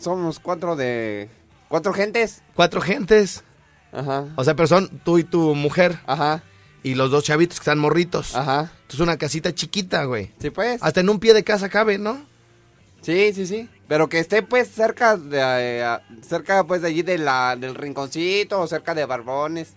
somos 0.00 0.38
cuatro 0.40 0.76
de... 0.76 1.28
Cuatro 1.68 1.92
gentes. 1.92 2.42
Cuatro 2.54 2.80
gentes. 2.80 3.44
Ajá. 3.92 4.24
O 4.36 4.44
sea, 4.44 4.54
pero 4.56 4.66
son 4.66 4.88
tú 5.04 5.18
y 5.18 5.24
tu 5.24 5.54
mujer. 5.54 5.98
Ajá. 6.06 6.42
Y 6.82 6.94
los 6.94 7.10
dos 7.10 7.24
chavitos 7.24 7.58
que 7.58 7.62
están 7.62 7.78
morritos. 7.78 8.34
Ajá. 8.34 8.72
Entonces 8.82 9.00
una 9.00 9.16
casita 9.18 9.54
chiquita, 9.54 10.04
güey. 10.04 10.32
Sí, 10.40 10.50
pues. 10.50 10.82
Hasta 10.82 11.00
en 11.00 11.08
un 11.10 11.20
pie 11.20 11.34
de 11.34 11.44
casa 11.44 11.68
cabe, 11.68 11.98
¿no? 11.98 12.20
Sí, 13.02 13.32
sí, 13.34 13.46
sí. 13.46 13.68
Pero 13.88 14.08
que 14.08 14.18
esté 14.18 14.42
pues 14.42 14.68
cerca 14.70 15.16
de 15.16 15.38
eh, 15.40 15.98
cerca 16.26 16.64
pues 16.64 16.82
de 16.82 16.88
allí 16.88 17.02
de 17.02 17.18
la 17.18 17.56
del 17.56 17.74
rinconcito 17.74 18.60
o 18.60 18.66
cerca 18.66 18.94
de 18.94 19.04
Barbones 19.06 19.72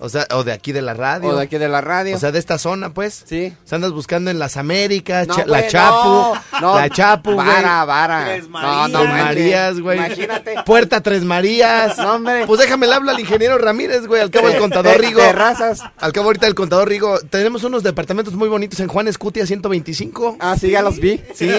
O 0.00 0.08
sea, 0.08 0.26
o 0.30 0.44
de 0.44 0.52
aquí 0.52 0.70
de 0.72 0.80
la 0.80 0.94
radio. 0.94 1.28
o 1.30 1.36
de 1.36 1.42
aquí 1.42 1.58
de 1.58 1.68
la 1.68 1.80
radio. 1.80 2.14
O 2.14 2.18
sea, 2.20 2.30
de 2.30 2.38
esta 2.38 2.56
zona, 2.58 2.90
pues. 2.90 3.24
sí. 3.26 3.52
O 3.64 3.68
sea, 3.68 3.76
andas 3.76 3.90
buscando 3.92 4.30
en 4.30 4.38
las 4.38 4.56
Américas, 4.56 5.26
No, 5.26 5.34
Cha- 5.36 5.46
la 5.46 5.66
Chapu, 5.66 6.08
no, 6.08 6.34
no. 6.60 6.76
la 6.78 6.88
Chapu, 6.88 7.32
güey. 7.32 7.46
Vara, 7.46 7.84
vara. 7.84 8.24
Tres 8.26 8.44
No, 8.48 8.50
Marías. 8.50 8.88
no 8.90 8.98
Tres 9.00 9.10
manches. 9.10 9.24
Marías, 9.26 9.80
güey. 9.80 9.98
Imagínate. 9.98 10.54
Puerta 10.64 11.00
Tres 11.00 11.24
Marías. 11.24 11.98
No, 11.98 12.14
hombre. 12.14 12.46
Pues 12.46 12.60
déjame 12.60 12.86
le 12.86 12.94
hablo 12.94 13.10
al 13.10 13.18
ingeniero 13.18 13.58
Ramírez, 13.58 14.06
güey. 14.06 14.22
Al 14.22 14.30
cabo 14.30 14.48
el 14.48 14.58
contador 14.58 14.98
Rigo. 15.00 15.20
terrazas. 15.20 15.82
Al 15.98 16.12
cabo 16.12 16.26
ahorita 16.26 16.46
el 16.46 16.54
contador 16.54 16.88
Rigo. 16.88 17.18
Tenemos 17.30 17.64
unos 17.64 17.82
departamentos 17.82 18.34
muy 18.34 18.48
bonitos 18.48 18.78
en 18.80 18.88
Juan 18.88 19.08
Escutia 19.08 19.46
125. 19.46 20.36
Ah, 20.40 20.56
sí, 20.58 20.70
ya 20.70 20.82
los 20.82 20.98
vi. 21.00 21.20
Sí. 21.34 21.50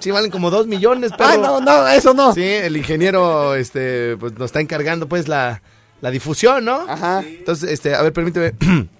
Sí, 0.00 0.10
valen 0.12 0.30
como 0.30 0.50
dos 0.50 0.66
millones, 0.66 1.10
pero. 1.16 1.30
Ah, 1.30 1.36
no, 1.36 1.60
no, 1.60 1.88
eso 1.88 2.14
no. 2.14 2.32
Sí, 2.34 2.42
el 2.44 2.76
ingeniero, 2.76 3.54
este, 3.54 4.16
pues 4.18 4.32
nos 4.34 4.46
está 4.46 4.60
encargando, 4.60 5.08
pues, 5.08 5.28
la, 5.28 5.62
la 6.04 6.10
difusión, 6.10 6.66
¿no? 6.66 6.84
Ajá. 6.86 7.24
Entonces, 7.26 7.70
este, 7.70 7.94
a 7.94 8.02
ver, 8.02 8.12
permíteme. 8.12 8.52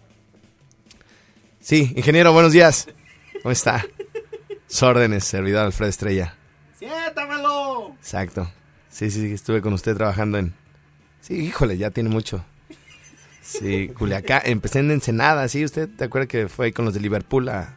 sí, 1.61 1.93
ingeniero, 1.95 2.33
buenos 2.33 2.53
días. 2.53 2.89
¿Cómo 3.43 3.53
está? 3.53 3.85
Sus 4.67 4.85
órdenes, 4.85 5.23
servidor 5.23 5.67
Alfredo 5.67 5.91
Estrella. 5.91 6.35
¡Siéntamelo! 6.79 7.95
Exacto. 7.99 8.51
Sí, 8.89 9.11
sí, 9.11 9.21
sí, 9.21 9.35
estuve 9.35 9.61
con 9.61 9.75
usted 9.75 9.95
trabajando 9.95 10.39
en... 10.39 10.55
Sí, 11.21 11.35
híjole, 11.35 11.77
ya 11.77 11.91
tiene 11.91 12.09
mucho. 12.09 12.43
Sí, 13.43 13.89
Culiacán. 13.89 14.41
Empecé 14.47 14.79
en 14.79 14.91
Ensenada, 14.91 15.47
¿sí? 15.49 15.63
¿Usted 15.63 15.91
te 15.91 16.05
acuerda 16.05 16.27
que 16.27 16.49
fue 16.49 16.67
ahí 16.67 16.73
con 16.73 16.87
los 16.87 16.95
de 16.95 17.01
Liverpool 17.01 17.51
a... 17.51 17.77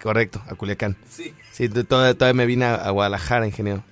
Correcto, 0.00 0.44
a 0.46 0.54
Culiacán. 0.54 0.96
Sí. 1.08 1.34
Sí, 1.50 1.68
todavía, 1.68 2.14
todavía 2.14 2.34
me 2.34 2.46
vine 2.46 2.66
a, 2.66 2.76
a 2.76 2.90
Guadalajara, 2.90 3.48
ingeniero. 3.48 3.82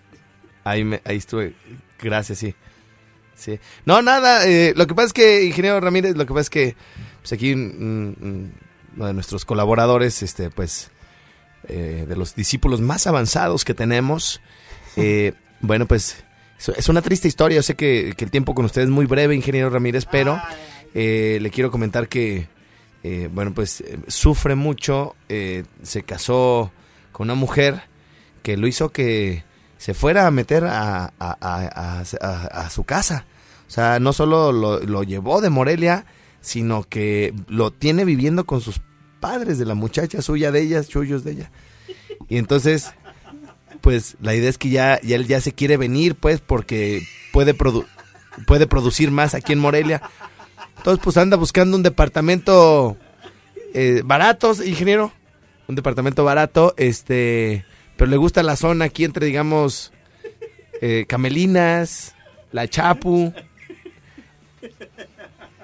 Ahí, 0.62 0.84
me, 0.84 1.02
ahí 1.04 1.16
estuve. 1.16 1.56
Gracias, 2.00 2.38
sí. 2.38 2.54
Sí. 3.38 3.58
No, 3.86 4.02
nada. 4.02 4.46
eh, 4.48 4.72
lo 4.76 4.86
que 4.88 4.94
pasa 4.94 5.06
es 5.06 5.12
que, 5.12 5.44
ingeniero 5.44 5.80
Ramírez, 5.80 6.16
lo 6.16 6.26
que 6.26 6.32
pasa 6.34 6.40
es 6.42 6.50
que 6.50 6.76
pues 7.20 7.32
aquí 7.32 7.54
mm, 7.54 8.08
mm, 8.18 8.50
uno 8.96 9.06
de 9.06 9.14
nuestros 9.14 9.44
colaboradores, 9.44 10.22
este, 10.24 10.50
pues, 10.50 10.90
eh, 11.68 12.04
de 12.08 12.16
los 12.16 12.34
discípulos 12.34 12.80
más 12.80 13.06
avanzados 13.06 13.64
que 13.64 13.74
tenemos, 13.74 14.40
eh, 14.96 15.34
bueno, 15.60 15.86
pues, 15.86 16.24
es- 16.76 16.88
una 16.88 17.00
triste 17.02 17.28
historia. 17.28 17.56
Yo 17.56 17.62
sé 17.62 17.76
que, 17.76 18.12
que 18.16 18.24
el 18.24 18.30
tiempo 18.32 18.54
con 18.54 18.64
usted 18.64 18.82
es 18.82 18.88
muy 18.90 19.06
breve, 19.06 19.34
ingeniero 19.36 19.70
Ramírez, 19.70 20.04
pero 20.10 20.40
eh, 20.94 21.38
le 21.40 21.50
quiero 21.50 21.70
comentar 21.70 22.08
que, 22.08 22.48
eh, 23.04 23.28
bueno, 23.32 23.54
pues, 23.54 23.84
sufre 24.08 24.56
mucho. 24.56 25.14
eh, 25.28 25.62
se 25.82 26.02
casó 26.02 26.72
con 27.12 27.26
una 27.28 27.34
mujer 27.34 27.82
que 28.42 28.56
lo 28.56 28.66
hizo 28.66 28.88
que 28.90 29.44
se 29.78 29.94
fuera 29.94 30.26
a 30.26 30.30
meter 30.30 30.64
a, 30.64 31.12
a- 31.18 31.36
a- 31.40 32.70
su 32.70 32.84
casa. 32.84 33.24
O 33.66 33.70
sea, 33.70 33.98
no 34.00 34.12
solo 34.12 34.52
lo, 34.52 34.80
lo 34.80 35.02
llevó 35.02 35.40
de 35.40 35.50
Morelia, 35.50 36.04
sino 36.40 36.82
que 36.84 37.34
lo 37.48 37.70
tiene 37.72 38.04
viviendo 38.04 38.44
con 38.46 38.60
sus 38.60 38.80
padres 39.20 39.58
de 39.58 39.64
la 39.64 39.74
muchacha 39.74 40.22
suya 40.22 40.50
de 40.52 40.60
ella, 40.62 40.82
suyos 40.82 41.24
de 41.24 41.32
ella. 41.32 41.50
Y 42.28 42.38
entonces, 42.38 42.92
pues 43.80 44.16
la 44.20 44.34
idea 44.34 44.48
es 44.50 44.58
que 44.58 44.70
ya, 44.70 45.00
ya 45.02 45.16
él 45.16 45.26
ya 45.26 45.40
se 45.40 45.52
quiere 45.52 45.76
venir, 45.76 46.14
pues, 46.14 46.40
porque 46.40 47.02
puede, 47.32 47.56
produ- 47.56 47.86
puede 48.46 48.66
producir 48.66 49.10
más 49.10 49.34
aquí 49.34 49.52
en 49.52 49.58
Morelia. 49.58 50.02
Entonces, 50.78 51.02
pues 51.02 51.16
anda 51.16 51.36
buscando 51.36 51.76
un 51.76 51.82
departamento 51.82 52.96
eh, 53.74 54.02
barato, 54.04 54.52
ingeniero. 54.64 55.12
Un 55.66 55.74
departamento 55.74 56.24
barato, 56.24 56.72
este, 56.78 57.64
pero 57.98 58.10
le 58.10 58.16
gusta 58.16 58.42
la 58.44 58.54
zona 58.56 58.86
aquí 58.86 59.04
entre, 59.04 59.26
digamos, 59.26 59.92
eh, 60.80 61.04
Camelinas, 61.08 62.14
La 62.52 62.68
Chapu. 62.68 63.34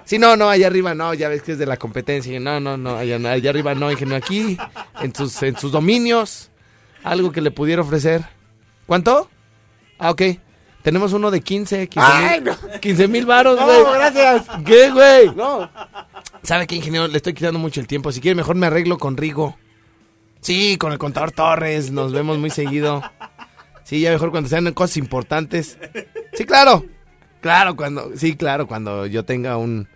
Sí, 0.03 0.19
no, 0.19 0.35
no, 0.35 0.49
allá 0.49 0.67
arriba 0.67 0.93
no, 0.93 1.13
ya 1.13 1.29
ves 1.29 1.41
que 1.41 1.53
es 1.53 1.57
de 1.57 1.65
la 1.65 1.77
competencia. 1.77 2.39
No, 2.39 2.59
no, 2.59 2.77
no, 2.77 2.95
allá, 2.97 3.17
no, 3.17 3.29
allá 3.29 3.49
arriba 3.49 3.73
no, 3.73 3.89
ingeniero. 3.89 4.17
Aquí, 4.23 4.57
en 5.01 5.15
sus, 5.15 5.41
en 5.41 5.57
sus 5.57 5.71
dominios, 5.71 6.51
algo 7.03 7.31
que 7.31 7.41
le 7.41 7.49
pudiera 7.51 7.81
ofrecer. 7.81 8.23
¿Cuánto? 8.85 9.29
Ah, 9.97 10.11
ok. 10.11 10.21
Tenemos 10.83 11.13
uno 11.13 11.31
de 11.31 11.41
15, 11.41 11.87
15 11.87 12.07
Ay, 12.07 12.41
mil, 12.41 12.51
no. 12.51 12.79
15 12.79 13.07
mil 13.07 13.25
varos, 13.25 13.57
No, 13.57 13.65
güey. 13.65 13.79
gracias. 13.95 14.45
¿Qué, 14.63 14.91
güey? 14.91 15.33
No. 15.33 15.71
¿Sabe 16.43 16.67
qué, 16.67 16.75
ingeniero? 16.75 17.07
Le 17.07 17.17
estoy 17.17 17.33
quitando 17.33 17.57
mucho 17.57 17.79
el 17.79 17.87
tiempo. 17.87 18.11
Si 18.11 18.21
quiere, 18.21 18.35
mejor 18.35 18.55
me 18.57 18.67
arreglo 18.67 18.99
con 18.99 19.17
Rigo. 19.17 19.57
Sí, 20.45 20.77
con 20.77 20.91
el 20.91 20.99
contador 20.99 21.31
Torres. 21.31 21.89
Nos 21.89 22.13
vemos 22.13 22.37
muy 22.37 22.51
seguido. 22.51 23.01
Sí, 23.83 23.99
ya 23.99 24.11
mejor 24.11 24.29
cuando 24.29 24.47
sean 24.47 24.71
cosas 24.73 24.97
importantes. 24.97 25.79
Sí, 26.33 26.45
claro. 26.45 26.85
Claro, 27.41 27.75
cuando. 27.75 28.11
Sí, 28.15 28.35
claro, 28.35 28.67
cuando 28.67 29.07
yo 29.07 29.25
tenga 29.25 29.57
un. 29.57 29.87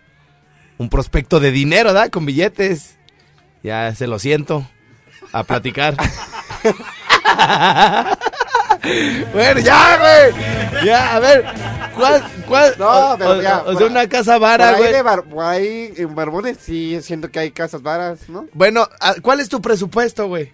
Un 0.76 0.88
prospecto 0.88 1.38
de 1.38 1.52
dinero, 1.52 1.92
¿da? 1.92 2.08
Con 2.08 2.26
billetes. 2.26 2.98
Ya 3.62 3.94
se 3.94 4.08
lo 4.08 4.18
siento. 4.18 4.68
A 5.30 5.44
platicar. 5.44 5.94
bueno, 9.32 9.60
ya, 9.60 9.98
güey. 9.98 10.84
Ya, 10.84 11.14
a 11.14 11.20
ver. 11.20 11.44
¿Cuál? 11.94 12.24
¿Cuál? 12.50 12.74
No, 12.78 13.14
pero 13.18 13.30
o- 13.30 13.42
ya, 13.42 13.62
o 13.66 13.76
sea, 13.76 13.86
una 13.86 14.08
casa 14.08 14.38
vara, 14.38 14.70
ahí, 14.70 14.78
güey. 14.78 14.92
de 14.92 15.02
bar- 15.02 15.24
ahí 15.40 15.92
en 15.96 16.14
Barbones 16.14 16.58
sí 16.60 16.98
siento 17.02 17.30
que 17.30 17.38
hay 17.38 17.50
casas 17.50 17.82
varas, 17.82 18.28
¿no? 18.28 18.46
Bueno, 18.52 18.86
ah, 19.00 19.14
¿cuál 19.22 19.40
es 19.40 19.48
tu 19.48 19.60
presupuesto, 19.62 20.26
güey? 20.28 20.52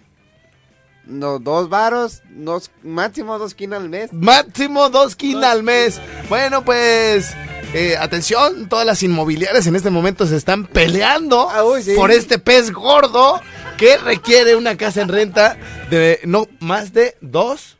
No, 1.05 1.39
dos 1.39 1.69
varos, 1.69 2.21
dos, 2.29 2.69
máximo 2.83 3.39
dos 3.39 3.53
quinas 3.53 3.79
al 3.81 3.89
mes. 3.89 4.11
Máximo 4.11 4.89
dos 4.89 5.15
quina 5.15 5.51
al 5.51 5.63
mes. 5.63 6.01
Bueno, 6.27 6.65
pues. 6.65 7.33
eh, 7.73 7.95
atención, 7.97 8.67
todas 8.69 8.85
las 8.85 9.01
inmobiliarias 9.03 9.67
en 9.67 9.75
este 9.75 9.89
momento 9.89 10.25
se 10.25 10.35
están 10.37 10.65
peleando 10.65 11.49
sí. 11.81 11.95
por 11.95 12.11
este 12.11 12.39
pez 12.39 12.71
gordo 12.71 13.41
que 13.77 13.97
requiere 13.97 14.55
una 14.55 14.75
casa 14.77 15.01
en 15.01 15.07
renta 15.09 15.57
de 15.89 16.19
no 16.25 16.47
más 16.59 16.91
de 16.93 17.15
dos, 17.21 17.77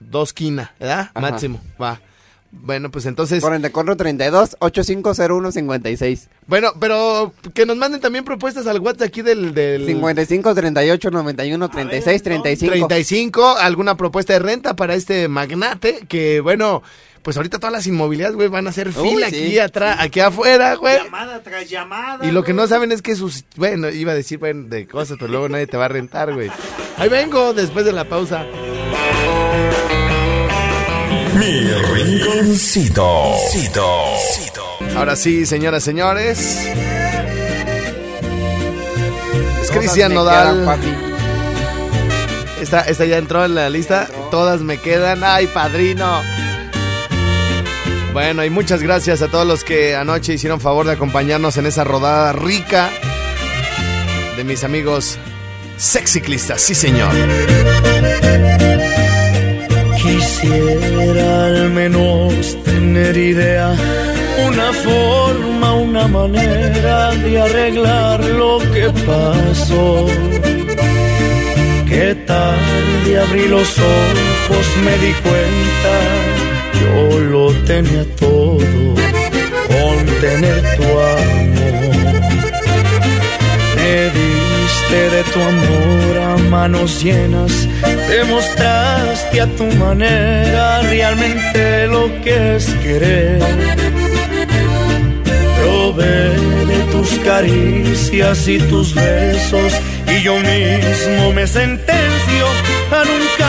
dos 0.00 0.32
quina, 0.32 0.74
¿verdad? 0.78 1.10
Ajá. 1.12 1.20
Máximo, 1.20 1.60
va. 1.80 2.00
Bueno, 2.50 2.90
pues 2.90 3.04
entonces. 3.06 3.42
Por 3.42 3.54
el 3.54 3.62
de 3.62 3.70
Corro 3.70 3.96
32 3.96 4.56
8501 4.60 5.52
56. 5.52 6.28
Bueno, 6.46 6.72
pero 6.80 7.32
que 7.54 7.66
nos 7.66 7.76
manden 7.76 8.00
también 8.00 8.24
propuestas 8.24 8.66
al 8.66 8.80
WhatsApp 8.80 9.08
aquí 9.08 9.22
del, 9.22 9.54
del 9.54 9.84
55 9.86 10.54
38 10.54 11.10
91 11.10 11.68
36 11.68 12.22
35. 12.22 12.72
35, 12.72 13.56
alguna 13.58 13.96
propuesta 13.96 14.32
de 14.32 14.38
renta 14.38 14.74
para 14.76 14.94
este 14.94 15.28
magnate 15.28 16.06
que, 16.08 16.40
bueno, 16.40 16.82
pues 17.22 17.36
ahorita 17.36 17.58
todas 17.58 17.72
las 17.72 17.86
inmobiliarias, 17.86 18.34
güey, 18.34 18.48
van 18.48 18.66
a 18.66 18.70
hacer 18.70 18.88
Uy, 18.88 19.10
fila 19.10 19.28
sí. 19.28 19.36
aquí 19.36 19.58
atrás, 19.58 19.96
aquí 20.00 20.20
afuera, 20.20 20.74
güey. 20.76 20.96
Llamada 21.04 21.42
tras 21.42 21.68
llamada. 21.68 22.26
Y 22.26 22.30
lo 22.30 22.44
que 22.44 22.54
no 22.54 22.66
saben 22.66 22.92
es 22.92 23.02
que 23.02 23.14
sus, 23.16 23.44
bueno, 23.56 23.90
iba 23.90 24.12
a 24.12 24.14
decir, 24.14 24.38
bueno, 24.38 24.68
de 24.68 24.86
cosas, 24.86 25.18
pero 25.18 25.30
luego 25.30 25.48
nadie 25.50 25.66
te 25.66 25.76
va 25.76 25.84
a 25.84 25.88
rentar, 25.88 26.32
güey. 26.32 26.50
Ahí 26.96 27.10
vengo 27.10 27.52
después 27.52 27.84
de 27.84 27.92
la 27.92 28.04
pausa. 28.08 28.46
Mi 31.38 31.70
rinconcito. 31.70 33.36
Ahora 34.96 35.14
sí, 35.14 35.46
señoras, 35.46 35.84
señores. 35.84 36.66
Es 39.62 39.70
Cristian 39.70 40.14
Nodal. 40.14 40.78
Esta, 42.60 42.80
esta 42.80 43.04
ya 43.04 43.18
entró 43.18 43.44
en 43.44 43.54
la 43.54 43.70
lista. 43.70 44.08
Todas 44.32 44.62
me 44.62 44.78
quedan. 44.78 45.22
¡Ay, 45.22 45.46
padrino! 45.46 46.22
Bueno, 48.12 48.44
y 48.44 48.50
muchas 48.50 48.82
gracias 48.82 49.22
a 49.22 49.28
todos 49.28 49.46
los 49.46 49.62
que 49.62 49.94
anoche 49.94 50.34
hicieron 50.34 50.60
favor 50.60 50.86
de 50.86 50.92
acompañarnos 50.92 51.56
en 51.56 51.66
esa 51.66 51.84
rodada 51.84 52.32
rica 52.32 52.90
de 54.36 54.42
mis 54.42 54.64
amigos 54.64 55.18
sexiclistas. 55.76 56.60
Sí, 56.60 56.74
señor. 56.74 57.12
Quisiera 60.40 61.46
al 61.46 61.70
menos 61.70 62.56
tener 62.64 63.16
idea, 63.16 63.74
una 64.46 64.72
forma, 64.72 65.74
una 65.74 66.06
manera 66.06 67.12
de 67.14 67.40
arreglar 67.40 68.24
lo 68.24 68.58
que 68.72 68.88
pasó. 69.04 70.06
Que 71.88 72.14
tarde 72.26 73.18
abrí 73.18 73.48
los 73.48 73.78
ojos, 73.78 74.66
me 74.84 74.94
di 75.04 75.12
cuenta, 75.26 75.94
yo 76.80 77.18
lo 77.18 77.52
tenía 77.64 78.04
todo 78.14 78.94
con 79.68 80.06
tener 80.20 80.62
tu 80.76 80.84
amor. 80.84 81.98
Me 83.74 84.27
de 84.90 85.22
tu 85.34 85.40
amor 85.40 86.16
a 86.18 86.36
manos 86.48 87.02
llenas, 87.02 87.68
demostraste 88.08 89.40
a 89.40 89.46
tu 89.46 89.64
manera 89.76 90.80
realmente 90.82 91.86
lo 91.88 92.08
que 92.22 92.56
es 92.56 92.66
querer. 92.82 93.38
Probé 95.60 96.30
de 96.66 96.78
tus 96.90 97.18
caricias 97.18 98.48
y 98.48 98.58
tus 98.60 98.94
besos 98.94 99.74
y 100.06 100.22
yo 100.22 100.36
mismo 100.38 101.32
me 101.34 101.46
sentencio 101.46 102.46
a 102.90 103.04
nunca 103.04 103.47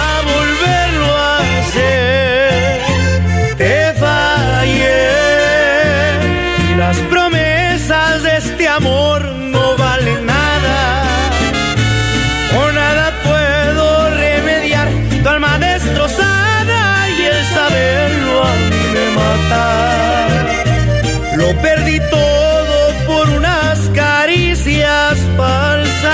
Lo 21.36 21.50
perdí 21.62 22.00
todo 22.12 22.94
por 23.08 23.30
unas 23.30 23.80
caricias 23.96 25.18
falsas. 25.38 26.14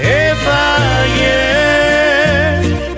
Te 0.00 0.34
fallé 0.46 1.44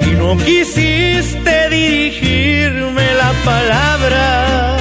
y 0.08 0.10
no 0.14 0.36
quisiste 0.38 1.68
dirigirme 1.70 3.06
la 3.22 3.32
palabra. 3.44 4.76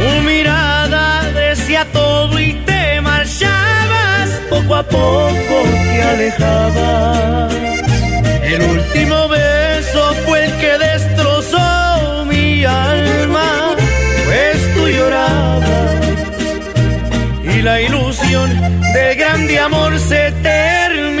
Tu 0.00 0.10
mirada 0.22 1.04
decía 1.32 1.86
todo 1.92 2.38
y 2.38 2.52
te 2.66 3.00
marchabas, 3.00 4.28
poco 4.50 4.74
a 4.74 4.82
poco 4.82 5.56
te 5.84 6.02
alejabas. 6.02 7.54
El 8.42 8.62
último 8.62 9.28
amor 19.58 19.98
se 19.98 20.32
terminaba. 20.42 21.14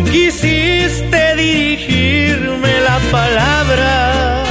No 0.00 0.10
quisiste 0.10 1.36
dirigirme 1.36 2.80
la 2.80 2.98
palabra. 3.10 4.44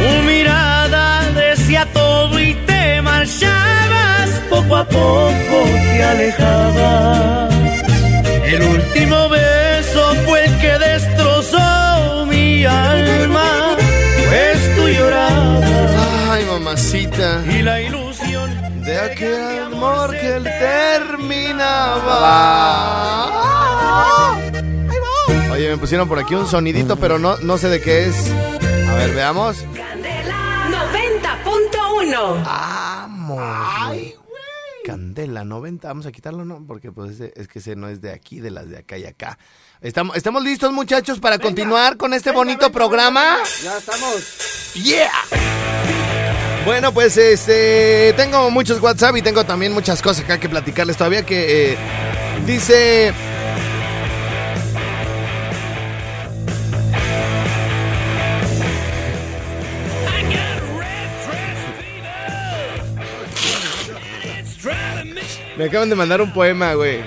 Tu 0.00 0.08
mirada 0.26 1.30
decía 1.32 1.86
todo 1.92 2.38
y 2.40 2.54
te 2.66 3.02
marchabas, 3.02 4.30
poco 4.50 4.76
a 4.76 4.84
poco 4.84 5.64
te 5.92 6.04
alejabas. 6.04 7.54
El 8.44 8.62
último 8.62 9.28
beso 9.28 10.14
fue 10.26 10.44
el 10.44 10.58
que 10.58 10.78
destrozó 10.78 12.26
mi 12.26 12.64
alma, 12.64 13.76
pues 14.28 14.76
tú 14.76 14.88
llorabas. 14.88 16.30
Ay, 16.30 16.44
mamacita. 16.44 17.42
Y 17.50 17.62
la 17.62 17.80
ilusión 17.80 18.50
de 18.84 18.98
aquel 18.98 19.62
amor 19.66 20.10
que 20.10 20.36
él 20.36 20.44
terminaba. 20.44 22.22
Oye, 25.52 25.68
me 25.70 25.76
pusieron 25.78 26.08
por 26.08 26.18
aquí 26.18 26.34
un 26.34 26.46
sonidito, 26.48 26.96
pero 26.96 27.18
no, 27.18 27.36
no 27.38 27.58
sé 27.58 27.68
de 27.68 27.80
qué 27.80 28.06
es. 28.06 28.30
A 28.88 28.94
ver, 28.94 29.14
veamos. 29.14 29.58
90.1. 30.70 32.44
Vamos. 32.44 33.38
Candela 34.84 35.44
90. 35.44 35.86
Vamos 35.88 36.06
a 36.06 36.12
quitarlo, 36.12 36.44
¿no? 36.44 36.64
Porque 36.66 36.90
pues 36.90 37.12
ese- 37.12 37.32
es 37.36 37.46
que 37.48 37.60
ese 37.60 37.76
no 37.76 37.88
es 37.88 38.00
de 38.00 38.12
aquí, 38.12 38.40
de 38.40 38.50
las 38.50 38.68
de 38.68 38.78
acá 38.78 38.96
y 38.98 39.04
acá. 39.04 39.38
Estamos, 39.80 40.16
estamos 40.16 40.42
listos, 40.42 40.72
muchachos, 40.72 41.20
para 41.20 41.38
continuar 41.38 41.96
con 41.96 42.14
este 42.14 42.32
bonito 42.32 42.72
programa. 42.72 43.36
Ya 43.62 43.76
estamos. 43.78 44.72
¡Yeah! 44.74 45.10
Bueno, 46.64 46.92
pues 46.92 47.16
este 47.16 48.12
tengo 48.16 48.50
muchos 48.50 48.80
WhatsApp 48.80 49.16
y 49.16 49.22
tengo 49.22 49.44
también 49.44 49.72
muchas 49.72 50.00
cosas 50.02 50.24
acá 50.24 50.38
que 50.40 50.48
platicarles 50.48 50.96
todavía 50.96 51.24
que 51.26 51.72
eh, 51.72 51.76
dice 52.46 53.12
Me 65.56 65.64
acaban 65.64 65.90
de 65.90 65.96
mandar 65.96 66.20
un 66.22 66.32
poema, 66.32 66.74
güey. 66.74 67.00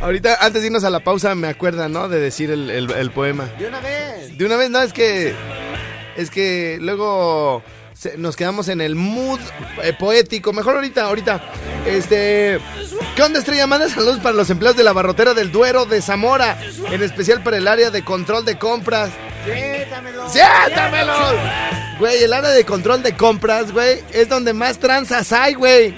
Ahorita, 0.00 0.38
antes 0.40 0.62
de 0.62 0.66
irnos 0.68 0.84
a 0.84 0.90
la 0.90 1.00
pausa, 1.00 1.34
me 1.34 1.48
acuerdan, 1.48 1.92
¿no? 1.92 2.08
De 2.08 2.18
decir 2.20 2.50
el, 2.50 2.70
el- 2.70 2.90
el 2.90 3.10
poema. 3.10 3.44
De 3.58 3.66
una 3.68 3.80
vez. 3.80 4.36
De 4.38 4.44
una 4.46 4.56
vez, 4.56 4.70
no, 4.70 4.80
es 4.82 4.92
que. 4.92 5.34
Es 6.16 6.30
que 6.30 6.78
luego 6.80 7.62
se- 7.92 8.16
nos 8.16 8.36
quedamos 8.36 8.68
en 8.68 8.80
el 8.80 8.94
mood 8.94 9.40
eh, 9.82 9.92
poético. 9.98 10.52
Mejor 10.52 10.76
ahorita, 10.76 11.04
ahorita. 11.04 11.42
Este. 11.86 12.58
¿Qué 13.16 13.22
onda, 13.22 13.38
estrella? 13.38 13.66
Manda 13.66 13.88
saludos 13.88 14.18
para 14.20 14.34
los 14.34 14.48
empleados 14.50 14.76
de 14.76 14.84
la 14.84 14.92
barrotera 14.92 15.34
del 15.34 15.52
Duero 15.52 15.84
de 15.84 16.00
Zamora. 16.02 16.58
En 16.90 17.02
especial 17.02 17.42
para 17.42 17.58
el 17.58 17.68
área 17.68 17.90
de 17.90 18.02
control 18.04 18.44
de 18.44 18.58
compras. 18.58 19.10
Siéntamelo. 19.44 20.28
¡Siéntamelo! 20.30 21.12
Güey, 21.98 22.22
el 22.24 22.32
área 22.32 22.50
de 22.50 22.64
control 22.64 23.02
de 23.02 23.14
compras, 23.14 23.70
güey, 23.72 24.00
es 24.12 24.28
donde 24.28 24.52
más 24.52 24.78
tranzas 24.78 25.32
hay, 25.32 25.54
güey. 25.54 25.94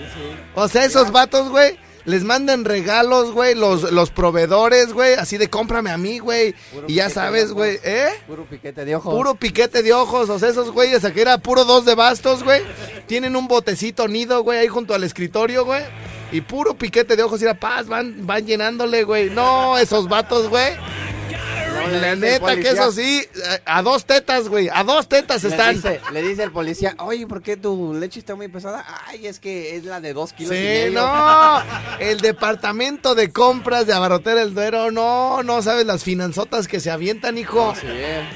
O 0.57 0.69
sea, 0.69 0.85
esos 0.85 1.13
vatos, 1.13 1.51
güey, 1.51 1.79
les 2.07 2.25
mandan 2.25 2.65
regalos, 2.65 3.33
güey, 3.33 3.55
los, 3.55 3.93
los 3.93 4.11
proveedores, 4.11 4.93
güey, 4.93 5.15
así 5.15 5.37
de 5.37 5.51
cómprame 5.51 5.91
a 5.91 5.99
mí, 5.99 6.19
güey. 6.19 6.55
Y 6.87 6.95
ya 6.95 7.11
sabes, 7.11 7.53
güey, 7.53 7.79
¿eh? 7.85 8.09
Puro 8.27 8.47
piquete 8.47 8.85
de 8.85 8.97
ojos. 8.97 9.15
Puro 9.15 9.35
piquete 9.35 9.83
de 9.83 9.93
ojos, 9.93 10.31
o 10.31 10.39
sea, 10.39 10.49
esos 10.49 10.71
güeyes, 10.71 11.05
aquí 11.05 11.21
era 11.21 11.37
puro 11.39 11.65
dos 11.65 11.85
de 11.85 11.95
bastos, 11.95 12.43
güey. 12.43 12.63
Tienen 13.07 13.37
un 13.37 13.49
botecito 13.49 14.09
nido, 14.09 14.43
güey, 14.43 14.61
ahí 14.61 14.69
junto 14.69 14.95
al 14.95 15.05
escritorio, 15.05 15.65
güey. 15.65 15.83
Y 16.33 16.41
puro 16.41 16.75
piquete 16.75 17.17
de 17.17 17.23
ojos, 17.23 17.43
y 17.43 17.45
la 17.45 17.55
paz, 17.55 17.87
van, 17.87 18.27
van 18.27 18.47
llenándole, 18.47 19.05
güey. 19.05 19.29
No, 19.31 19.77
esos 19.77 20.09
vatos, 20.09 20.49
güey. 20.49 20.75
La 21.89 22.13
el 22.13 22.21
neta 22.21 22.57
que 22.57 22.69
eso 22.71 22.93
sí, 22.93 23.23
a 23.67 23.79
a 23.79 23.83
dos 23.83 24.05
tetas, 24.05 24.49
güey, 24.49 24.69
a 24.73 24.83
dos 24.85 25.09
tetas 25.09 25.43
Le 25.43 25.51
están. 25.51 25.75
dice, 25.75 26.01
le 26.13 26.23
dice 26.23 26.43
el 26.43 26.53
policía, 26.53 26.95
oye, 26.99 27.27
¿por 27.27 27.43
qué 27.43 27.57
tu 27.57 27.95
leche 27.95 28.19
está 28.21 28.35
muy 28.35 28.49
pesada? 28.49 28.85
Ay, 29.07 29.27
es 29.27 29.39
que 29.41 29.77
es 29.77 29.85
la 29.85 30.01
de 30.01 30.13
dos 30.15 30.33
kilos 30.33 30.53
y 30.53 30.57
Sí, 30.57 30.63
medio. 30.63 31.01
no, 31.03 31.63
el 32.01 32.21
departamento 32.21 33.15
de 33.15 33.33
compras 33.33 33.87
de 33.87 33.93
Abarrotera 33.95 34.41
del 34.41 34.55
Duero, 34.55 34.91
no, 34.91 35.43
no 35.43 35.63
sabes 35.63 35.87
las 35.87 36.03
finanzotas 36.05 36.69
que 36.69 36.81
se 36.81 36.91
avientan, 36.91 37.39
hijo. 37.39 37.75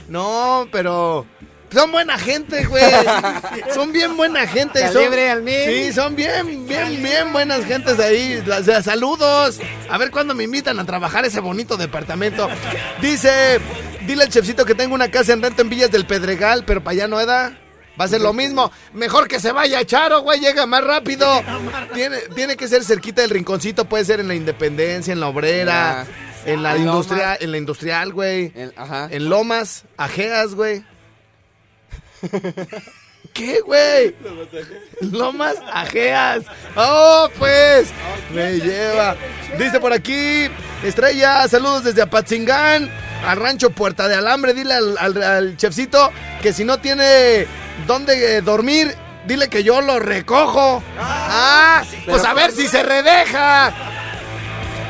No, 0.08 0.68
pero 0.72 1.26
son 1.72 1.92
buena 1.92 2.18
gente, 2.18 2.64
güey. 2.66 2.82
Son 3.74 3.92
bien 3.92 4.16
buena 4.16 4.46
gente. 4.46 4.80
son- 4.92 5.02
al. 5.04 5.44
Sí, 5.66 5.92
son 5.92 6.16
bien, 6.16 6.66
bien, 6.66 7.02
bien 7.02 7.32
buenas 7.32 7.64
gentes 7.64 7.98
ahí. 7.98 8.42
O 8.58 8.62
sea, 8.64 8.82
saludos. 8.82 9.60
A 9.88 9.98
ver 9.98 10.10
cuándo 10.10 10.34
me 10.34 10.44
invitan 10.44 10.78
a 10.78 10.84
trabajar 10.84 11.24
ese 11.24 11.40
bonito 11.40 11.76
departamento. 11.76 12.48
Dice, 13.00 13.60
dile 14.06 14.24
al 14.24 14.28
chefcito 14.30 14.64
que 14.64 14.74
tengo 14.74 14.94
una 14.94 15.10
casa 15.10 15.32
en 15.32 15.42
renta 15.42 15.62
en 15.62 15.68
Villas 15.70 15.90
del 15.90 16.06
Pedregal, 16.06 16.64
pero 16.66 16.82
para 16.82 16.92
allá 16.92 17.08
no 17.08 17.24
da. 17.24 17.56
Va 18.00 18.04
a 18.04 18.08
ser 18.08 18.20
lo 18.22 18.32
mismo. 18.32 18.72
Mejor 18.94 19.28
que 19.28 19.40
se 19.40 19.52
vaya 19.52 19.84
Charo, 19.84 20.22
güey, 20.22 20.40
llega 20.40 20.64
más 20.66 20.82
rápido. 20.82 21.26
Tiene, 21.92 22.18
tiene 22.34 22.56
que 22.56 22.66
ser 22.66 22.82
cerquita 22.82 23.20
del 23.20 23.30
rinconcito, 23.30 23.84
puede 23.84 24.04
ser 24.06 24.20
en 24.20 24.28
la 24.28 24.34
Independencia, 24.34 25.12
en 25.12 25.20
la 25.20 25.28
Obrera, 25.28 26.06
en 26.46 26.62
la 26.62 26.76
industria, 26.78 27.36
en 27.38 27.50
la 27.52 27.58
industrial, 27.58 28.12
güey. 28.12 28.52
En 29.10 29.28
Lomas, 29.28 29.84
Ajeas, 29.98 30.54
güey. 30.54 30.82
¿Qué, 33.32 33.60
güey? 33.60 34.14
Lomas 35.00 35.54
Ajeas. 35.72 36.42
Oh, 36.74 37.28
pues. 37.38 37.90
Me 38.34 38.58
lleva. 38.58 39.14
Dice 39.58 39.78
por 39.78 39.92
aquí, 39.92 40.48
Estrella, 40.82 41.46
saludos 41.46 41.84
desde 41.84 42.02
Apatzingán, 42.02 42.90
al 43.26 43.36
rancho 43.38 43.70
Puerta 43.70 44.08
de 44.08 44.16
Alambre. 44.16 44.52
Dile 44.54 44.74
al, 44.74 44.98
al- 44.98 45.56
chefcito 45.56 46.10
que 46.42 46.52
si 46.52 46.64
no 46.64 46.78
tiene 46.78 47.46
dónde 47.86 48.38
eh, 48.38 48.40
dormir, 48.42 48.94
dile 49.26 49.48
que 49.48 49.62
yo 49.62 49.80
lo 49.80 49.98
recojo. 50.00 50.82
Ah, 50.98 51.82
pues 52.06 52.24
a 52.24 52.34
ver 52.34 52.50
si 52.52 52.66
se 52.66 52.82
redeja. 52.82 53.72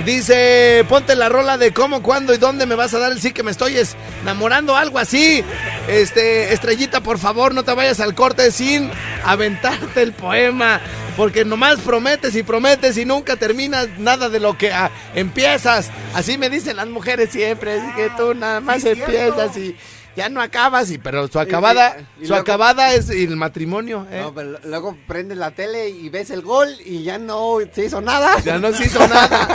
Dice, 0.04 0.84
ponte 0.88 1.14
la 1.14 1.28
rola 1.28 1.58
de 1.58 1.72
cómo, 1.72 2.02
cuándo 2.02 2.32
y 2.32 2.38
dónde 2.38 2.64
me 2.64 2.74
vas 2.74 2.94
a 2.94 2.98
dar 2.98 3.12
el 3.12 3.20
sí 3.20 3.32
que 3.32 3.42
me 3.42 3.50
estoy 3.50 3.76
es- 3.76 3.96
enamorando, 4.22 4.74
algo 4.76 4.98
así. 4.98 5.44
Este, 5.88 6.52
estrellita, 6.54 7.00
por 7.02 7.18
favor, 7.18 7.54
no 7.54 7.64
te 7.64 7.74
vayas 7.74 8.00
al 8.00 8.14
corte 8.14 8.50
sin 8.50 8.90
aventarte 9.24 10.00
el 10.02 10.12
poema. 10.12 10.80
Porque 11.16 11.44
nomás 11.44 11.80
prometes 11.80 12.34
y 12.34 12.42
prometes 12.42 12.96
y 12.96 13.04
nunca 13.04 13.36
terminas 13.36 13.88
nada 13.98 14.30
de 14.30 14.40
lo 14.40 14.56
que 14.56 14.72
ah, 14.72 14.90
empiezas. 15.14 15.90
Así 16.14 16.38
me 16.38 16.48
dicen 16.48 16.76
las 16.76 16.88
mujeres 16.88 17.30
siempre, 17.30 17.76
es 17.76 17.82
que 17.94 18.08
tú 18.16 18.32
nada 18.34 18.60
más 18.60 18.76
Sí, 18.76 18.82
cierto. 18.94 19.04
empiezas 19.04 19.56
y 19.58 19.76
ya 20.16 20.28
no 20.28 20.40
acabas. 20.40 20.90
Y, 20.90 20.98
pero 20.98 21.28
su 21.28 21.38
acabada, 21.38 21.96
y 22.20 22.22
su 22.24 22.28
luego- 22.30 22.42
acabada 22.42 22.92
es 22.94 23.10
el 23.10 23.36
matrimonio. 23.36 24.06
¿eh? 24.10 24.20
No, 24.22 24.34
pero 24.34 24.58
luego 24.64 24.96
prendes 25.06 25.38
la 25.38 25.50
tele 25.52 25.88
y 25.90 26.08
ves 26.08 26.30
el 26.30 26.42
gol 26.42 26.68
y 26.84 27.02
ya 27.02 27.18
no 27.18 27.58
se 27.72 27.86
hizo 27.86 28.00
nada. 28.00 28.38
Ya 28.44 28.58
no 28.58 28.72
se 28.72 28.84
hizo 28.84 29.06
nada. 29.08 29.48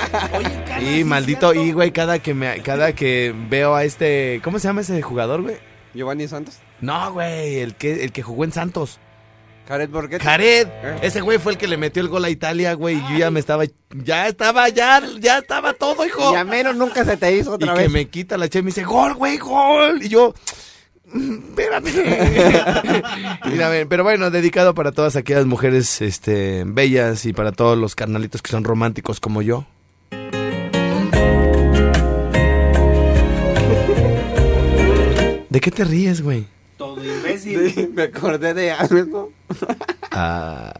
Y 0.81 1.03
maldito, 1.05 1.53
y 1.53 1.71
güey, 1.71 1.91
cada 1.91 2.19
que 2.19 2.33
me, 2.33 2.61
cada 2.61 2.93
que 2.93 3.33
veo 3.49 3.75
a 3.75 3.85
este, 3.85 4.41
¿cómo 4.43 4.59
se 4.59 4.67
llama 4.67 4.81
ese 4.81 5.01
jugador, 5.01 5.41
güey? 5.41 5.55
Giovanni 5.93 6.27
Santos. 6.27 6.55
No, 6.81 7.13
güey, 7.13 7.59
el 7.59 7.75
que, 7.75 8.03
el 8.03 8.11
que 8.11 8.21
jugó 8.21 8.43
en 8.43 8.51
Santos. 8.51 8.99
Jared 9.67 9.89
Borghetti. 9.89 10.23
Jared, 10.23 10.67
¿Eh? 10.67 10.99
ese 11.01 11.21
güey 11.21 11.39
fue 11.39 11.54
el 11.54 11.58
que 11.58 11.67
le 11.67 11.78
metió 11.78 12.01
el 12.01 12.08
gol 12.10 12.23
a 12.25 12.30
Italia, 12.30 12.73
güey. 12.73 12.97
Y 12.97 13.13
yo 13.13 13.17
ya 13.19 13.32
me 13.32 13.39
estaba, 13.39 13.63
ya 13.91 14.28
estaba, 14.28 14.69
ya, 14.69 15.01
ya 15.19 15.39
estaba 15.39 15.73
todo, 15.73 16.06
hijo. 16.06 16.34
Y 16.34 16.36
a 16.36 16.43
menos 16.43 16.75
nunca 16.75 17.04
se 17.04 17.17
te 17.17 17.36
hizo 17.36 17.54
otra 17.54 17.73
y 17.73 17.78
vez. 17.78 17.88
que 17.88 17.89
me 17.93 18.08
quita 18.08 18.38
la 18.38 18.47
che 18.47 18.60
y 18.60 18.62
me 18.62 18.67
dice, 18.67 18.84
gol, 18.84 19.15
güey, 19.15 19.38
gol. 19.38 20.04
Y 20.04 20.10
yo, 20.10 20.34
"Mm, 21.12 21.38
espérate. 21.49 21.91
Mira, 23.45 23.67
a 23.67 23.69
ver, 23.69 23.88
pero 23.88 24.04
bueno, 24.04 24.30
dedicado 24.30 24.75
para 24.75 24.91
todas 24.91 25.15
aquellas 25.15 25.45
mujeres 25.45 25.99
este, 26.01 26.63
bellas 26.67 27.25
y 27.25 27.34
para 27.34 27.51
todos 27.51 27.75
los 27.78 27.95
carnalitos 27.95 28.41
que 28.43 28.51
son 28.51 28.63
románticos 28.63 29.19
como 29.19 29.41
yo. 29.41 29.65
¿De 35.49 35.62
qué 35.62 35.71
te 35.71 35.86
ríes, 35.86 36.21
güey? 36.21 36.45
Todo 36.78 37.04
imbécil. 37.04 37.91
Me 37.93 38.04
acordé 38.04 38.54
de 38.54 38.71
algo. 38.71 39.32
Ah, 40.12 40.73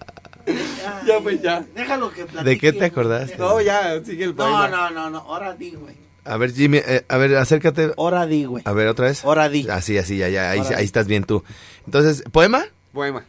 Ya, 1.08 1.20
pues 1.22 1.42
ya. 1.42 1.66
Déjalo 1.76 2.12
que 2.12 2.26
platique. 2.26 2.44
¿De 2.50 2.58
qué 2.60 2.74
te 2.74 2.86
acordaste? 2.86 3.38
No, 3.38 3.60
ya, 3.62 4.00
sigue 4.04 4.26
el 4.26 4.30
No, 4.32 4.36
poema. 4.36 4.68
no, 4.68 4.90
no, 4.92 5.10
no. 5.10 5.18
Ahora 5.20 5.54
di, 5.54 5.72
güey. 5.72 5.96
A 6.24 6.38
ver, 6.38 6.54
Jimmy, 6.54 6.78
eh, 6.78 7.04
a 7.08 7.18
ver, 7.18 7.36
acércate. 7.36 7.92
Ahora 7.98 8.26
di, 8.26 8.46
güey. 8.46 8.64
A 8.66 8.72
ver, 8.74 8.88
otra 8.88 9.08
vez. 9.08 9.24
Ahora 9.26 9.50
di. 9.50 9.68
Así, 9.70 9.98
así, 9.98 10.18
ya, 10.18 10.30
ya, 10.30 10.52
ahí, 10.52 10.60
Ahora 10.60 10.78
ahí 10.78 10.86
estás 10.86 11.08
bien 11.08 11.24
tú. 11.24 11.44
Entonces, 11.86 12.24
¿poema? 12.32 12.66
Poema. 12.94 13.24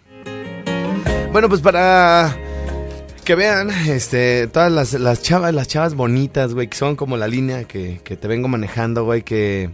Bueno, 1.32 1.48
pues 1.48 1.60
para 1.60 2.34
que 3.24 3.34
vean, 3.34 3.70
este, 3.88 4.46
todas 4.46 4.70
las, 4.72 4.92
las 4.94 5.20
chavas, 5.22 5.52
las 5.52 5.68
chavas 5.68 5.94
bonitas, 5.94 6.54
güey, 6.54 6.68
que 6.68 6.76
son 6.76 6.96
como 6.96 7.16
la 7.16 7.26
línea 7.28 7.64
que, 7.64 8.00
que 8.04 8.16
te 8.16 8.28
vengo 8.28 8.46
manejando, 8.48 9.04
güey, 9.04 9.22
que 9.22 9.70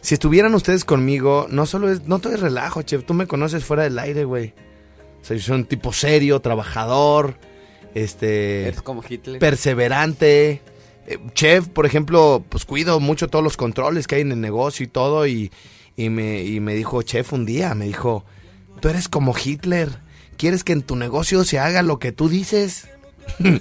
si 0.00 0.14
estuvieran 0.14 0.54
ustedes 0.54 0.84
conmigo, 0.84 1.46
no 1.50 1.66
solo 1.66 1.90
es, 1.90 2.06
no 2.06 2.18
todo 2.18 2.34
es 2.34 2.40
relajo, 2.40 2.82
chef, 2.82 3.04
tú 3.04 3.14
me 3.14 3.26
conoces 3.26 3.64
fuera 3.64 3.82
del 3.82 3.98
aire, 3.98 4.24
güey. 4.24 4.54
O 5.20 5.24
sea, 5.24 5.36
yo 5.36 5.42
soy 5.42 5.56
un 5.56 5.64
tipo 5.66 5.92
serio, 5.92 6.40
trabajador, 6.40 7.36
este, 7.94 8.68
Eres 8.68 8.82
como 8.82 9.02
Hitler. 9.06 9.38
perseverante. 9.38 10.62
Eh, 11.06 11.18
Chef, 11.34 11.68
por 11.68 11.86
ejemplo, 11.86 12.44
pues 12.48 12.64
cuido 12.64 13.00
mucho 13.00 13.28
todos 13.28 13.42
los 13.44 13.56
controles 13.56 14.06
que 14.06 14.16
hay 14.16 14.20
en 14.22 14.32
el 14.32 14.40
negocio 14.40 14.84
y 14.84 14.88
todo. 14.88 15.26
Y, 15.26 15.50
y 15.96 16.08
me, 16.08 16.42
y 16.44 16.60
me 16.60 16.74
dijo, 16.74 17.02
Chef, 17.02 17.32
un 17.32 17.44
día, 17.44 17.74
me 17.74 17.86
dijo, 17.86 18.24
tú 18.80 18.88
eres 18.88 19.08
como 19.08 19.34
Hitler. 19.36 19.90
¿Quieres 20.36 20.64
que 20.64 20.72
en 20.72 20.82
tu 20.82 20.96
negocio 20.96 21.44
se 21.44 21.58
haga 21.58 21.82
lo 21.82 21.98
que 21.98 22.12
tú 22.12 22.28
dices? 22.30 22.88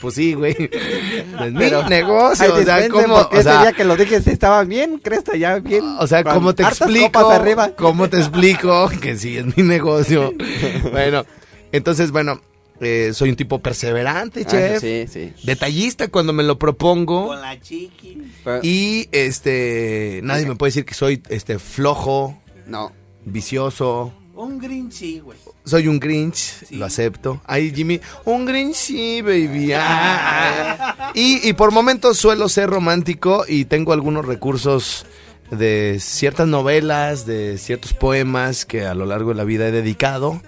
Pues 0.00 0.14
sí, 0.16 0.34
güey. 0.34 0.56
Es 0.58 1.52
mi 1.52 1.70
negocio. 1.88 2.52
Ay, 2.54 2.62
o 2.62 2.64
sea, 2.64 2.88
¿cómo, 2.88 3.14
o 3.14 3.32
ese 3.32 3.44
sea, 3.44 3.62
día 3.62 3.72
que 3.72 3.84
lo 3.84 3.96
dije 3.96 4.20
sí 4.20 4.30
estaba 4.30 4.64
bien, 4.64 4.98
cresta 4.98 5.36
ya 5.36 5.60
bien. 5.60 5.84
o 6.00 6.06
sea, 6.08 6.24
¿cómo 6.24 6.52
te 6.54 6.64
explico? 6.64 7.30
arriba. 7.30 7.70
¿Cómo 7.76 8.08
te 8.08 8.18
explico 8.18 8.88
que 9.00 9.16
sí 9.16 9.36
es 9.36 9.56
mi 9.56 9.62
negocio? 9.62 10.34
bueno, 10.90 11.24
entonces, 11.70 12.10
bueno, 12.10 12.40
eh, 12.80 13.12
soy 13.14 13.30
un 13.30 13.36
tipo 13.36 13.60
perseverante, 13.60 14.42
Ah, 14.44 14.50
chef. 14.50 14.80
sí, 14.80 15.06
sí. 15.08 15.32
Detallista 15.44 16.08
cuando 16.08 16.32
me 16.32 16.42
lo 16.42 16.58
propongo. 16.58 17.28
Con 17.28 17.40
la 17.40 17.60
chiqui. 17.60 18.18
Y 18.62 19.08
este 19.12 20.20
nadie 20.24 20.46
me 20.46 20.56
puede 20.56 20.70
decir 20.70 20.84
que 20.84 20.94
soy 20.94 21.22
este 21.28 21.60
flojo, 21.60 22.36
No. 22.66 22.90
vicioso, 23.24 24.12
Un 24.34 24.90
sí, 24.90 25.20
güey. 25.20 25.38
Soy 25.64 25.86
un 25.86 26.00
Grinch, 26.00 26.70
lo 26.70 26.84
acepto. 26.86 27.40
Ay, 27.46 27.72
Jimmy, 27.74 28.00
un 28.24 28.44
Grinch 28.46 28.74
sí, 28.74 29.22
baby. 29.22 29.72
ah. 29.74 31.10
Y, 31.14 31.46
y 31.46 31.52
por 31.52 31.72
momentos 31.72 32.16
suelo 32.16 32.48
ser 32.48 32.70
romántico 32.70 33.44
y 33.46 33.66
tengo 33.66 33.92
algunos 33.92 34.24
recursos 34.24 35.04
de 35.50 35.98
ciertas 36.00 36.48
novelas, 36.48 37.26
de 37.26 37.58
ciertos 37.58 37.92
poemas 37.92 38.64
que 38.64 38.86
a 38.86 38.94
lo 38.94 39.04
largo 39.04 39.28
de 39.30 39.34
la 39.36 39.44
vida 39.44 39.68
he 39.68 39.70
dedicado 39.72 40.40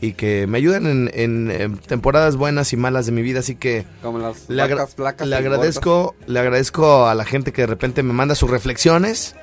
y 0.00 0.12
que 0.12 0.46
me 0.46 0.58
ayudan 0.58 0.86
en, 0.86 1.10
en, 1.14 1.50
en 1.50 1.76
temporadas 1.78 2.36
buenas 2.36 2.72
y 2.72 2.76
malas 2.76 3.06
de 3.06 3.12
mi 3.12 3.22
vida, 3.22 3.40
así 3.40 3.56
que 3.56 3.84
Como 4.02 4.18
las 4.18 4.48
le, 4.48 4.62
agra- 4.62 4.76
vacas 4.82 4.94
flacas 4.94 5.26
le 5.28 5.34
agradezco, 5.36 6.14
le 6.26 6.38
agradezco 6.38 7.06
a 7.08 7.14
la 7.16 7.24
gente 7.24 7.52
que 7.52 7.62
de 7.62 7.66
repente 7.66 8.02
me 8.04 8.12
manda 8.12 8.34
sus 8.36 8.48
reflexiones 8.50 9.34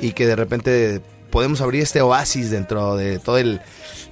y 0.00 0.12
que 0.12 0.26
de 0.28 0.36
repente 0.36 1.00
podemos 1.30 1.60
abrir 1.60 1.82
este 1.82 2.00
oasis 2.02 2.50
dentro 2.50 2.94
de 2.96 3.18
todo 3.18 3.38
el, 3.38 3.60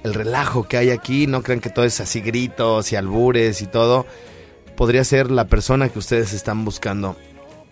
el 0.02 0.14
relajo 0.14 0.64
que 0.64 0.76
hay 0.76 0.90
aquí. 0.90 1.26
No 1.26 1.42
crean 1.42 1.60
que 1.60 1.70
todo 1.70 1.84
es 1.84 2.00
así 2.00 2.20
gritos 2.20 2.92
y 2.92 2.96
albures 2.96 3.62
y 3.62 3.66
todo. 3.66 4.06
Podría 4.76 5.04
ser 5.04 5.30
la 5.30 5.46
persona 5.46 5.88
que 5.88 5.98
ustedes 5.98 6.32
están 6.32 6.64
buscando. 6.64 7.16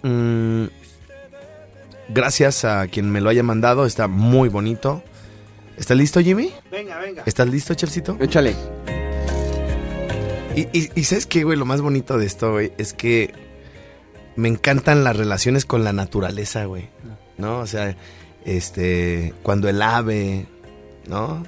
Mm, 0.02 0.66
gracias 2.08 2.64
a 2.64 2.86
quien 2.88 3.10
me 3.10 3.20
lo 3.20 3.30
haya 3.30 3.42
mandado, 3.42 3.86
está 3.86 4.06
muy 4.06 4.48
bonito. 4.48 5.02
¿Estás 5.76 5.96
listo, 5.96 6.20
Jimmy? 6.20 6.52
Venga, 6.70 6.98
venga. 6.98 7.22
¿Estás 7.24 7.48
listo, 7.48 7.74
Chefcito? 7.74 8.16
Échale. 8.20 8.54
Y, 10.54 10.62
y, 10.78 10.90
y 10.94 11.04
¿sabes 11.04 11.26
qué, 11.26 11.44
güey? 11.44 11.56
Lo 11.56 11.64
más 11.64 11.80
bonito 11.80 12.18
de 12.18 12.26
esto, 12.26 12.52
güey, 12.52 12.72
es 12.76 12.92
que 12.92 13.32
me 14.36 14.48
encantan 14.48 15.04
las 15.04 15.16
relaciones 15.16 15.64
con 15.64 15.84
la 15.84 15.92
naturaleza, 15.92 16.64
güey. 16.64 16.88
¿No? 17.38 17.60
O 17.60 17.66
sea, 17.66 17.96
este, 18.44 19.32
cuando 19.42 19.68
el 19.68 19.80
ave, 19.80 20.46
¿no? 21.06 21.44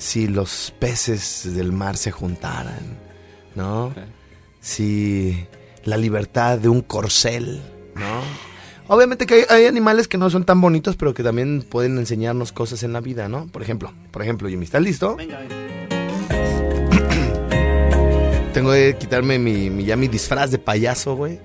Si 0.00 0.26
los 0.28 0.72
peces 0.78 1.54
del 1.54 1.72
mar 1.72 1.98
se 1.98 2.10
juntaran, 2.10 2.98
¿no? 3.54 3.92
Si 4.60 5.46
la 5.84 5.98
libertad 5.98 6.56
de 6.58 6.70
un 6.70 6.80
corcel, 6.80 7.60
¿no? 7.94 8.22
Obviamente 8.88 9.26
que 9.26 9.34
hay, 9.34 9.42
hay 9.50 9.66
animales 9.66 10.08
que 10.08 10.16
no 10.16 10.30
son 10.30 10.44
tan 10.44 10.58
bonitos, 10.60 10.96
pero 10.96 11.12
que 11.12 11.22
también 11.22 11.62
pueden 11.68 11.98
enseñarnos 11.98 12.50
cosas 12.50 12.82
en 12.82 12.94
la 12.94 13.00
vida, 13.00 13.28
¿no? 13.28 13.46
Por 13.48 13.62
ejemplo, 13.62 13.92
por 14.10 14.22
ejemplo, 14.22 14.48
Jimmy, 14.48 14.64
¿estás 14.64 14.80
listo? 14.82 15.16
Venga, 15.16 15.38
venga. 15.40 15.54
Tengo 18.54 18.72
que 18.72 18.96
quitarme 18.98 19.38
mi, 19.38 19.68
mi- 19.70 19.84
ya 19.84 19.96
mi 19.96 20.08
disfraz 20.08 20.50
de 20.50 20.58
payaso, 20.58 21.14
güey, 21.14 21.38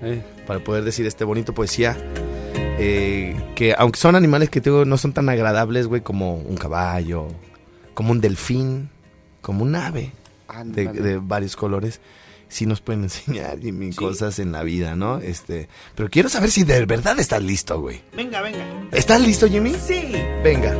para 0.46 0.60
poder 0.64 0.82
decir 0.82 1.06
este 1.06 1.24
bonito 1.24 1.52
poesía. 1.54 1.96
eh, 2.78 3.36
que 3.54 3.74
aunque 3.78 3.98
son 4.00 4.16
animales 4.16 4.50
que 4.50 4.60
te 4.60 4.70
digo, 4.70 4.84
no 4.84 4.96
son 4.98 5.12
tan 5.12 5.28
agradables, 5.28 5.86
güey, 5.86 6.00
como 6.02 6.34
un 6.36 6.56
caballo, 6.56 7.28
como 7.96 8.12
un 8.12 8.20
delfín, 8.20 8.90
como 9.40 9.64
un 9.64 9.74
ave 9.74 10.12
de, 10.66 11.16
varios 11.16 11.56
colores, 11.56 12.00
sí 12.46 12.66
nos 12.66 12.82
pueden 12.82 13.02
enseñar 13.04 13.58
Jimmy, 13.58 13.92
cosas 13.94 14.38
en 14.38 14.52
la 14.52 14.62
vida, 14.62 14.94
¿no? 14.94 15.18
Este, 15.18 15.68
pero 15.94 16.10
quiero 16.10 16.28
saber 16.28 16.50
si 16.50 16.62
de 16.62 16.84
verdad 16.84 17.18
estás 17.18 17.42
listo, 17.42 17.80
güey. 17.80 18.02
Venga, 18.14 18.42
venga. 18.42 18.64
¿Estás 18.92 19.20
listo, 19.22 19.48
Jimmy? 19.48 19.74
Sí. 19.74 20.12
Venga. 20.44 20.76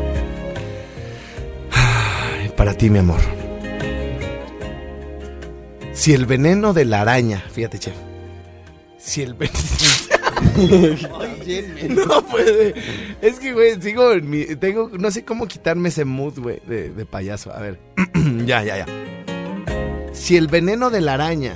Ay, 1.73 2.51
Para 2.55 2.75
ti, 2.75 2.91
mi 2.91 2.99
amor. 2.99 3.21
Si 5.95 6.13
el 6.13 6.27
veneno 6.27 6.75
de 6.75 6.85
la 6.85 7.01
araña, 7.01 7.43
fíjate, 7.51 7.79
chef. 7.79 7.95
Si 8.99 9.23
el 9.23 9.33
veneno. 9.33 9.59
no 11.89 12.23
puede. 12.27 12.75
Es 13.21 13.39
que, 13.39 13.53
güey, 13.53 13.81
sigo 13.81 14.13
en 14.13 14.29
mi. 14.29 14.45
Tengo. 14.57 14.91
No 14.99 15.11
sé 15.11 15.25
cómo 15.25 15.47
quitarme 15.47 15.89
ese 15.89 16.05
mood, 16.05 16.39
güey, 16.39 16.61
de, 16.67 16.91
de 16.91 17.07
payaso. 17.07 17.53
A 17.53 17.61
ver. 17.61 17.79
ya, 18.45 18.63
ya, 18.63 18.79
ya. 18.79 18.87
Si 20.13 20.37
el 20.37 20.49
veneno 20.49 20.91
de 20.91 21.01
la 21.01 21.15
araña. 21.15 21.55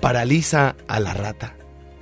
Paraliza 0.00 0.76
a 0.86 1.00
la 1.00 1.12
rata. 1.12 1.54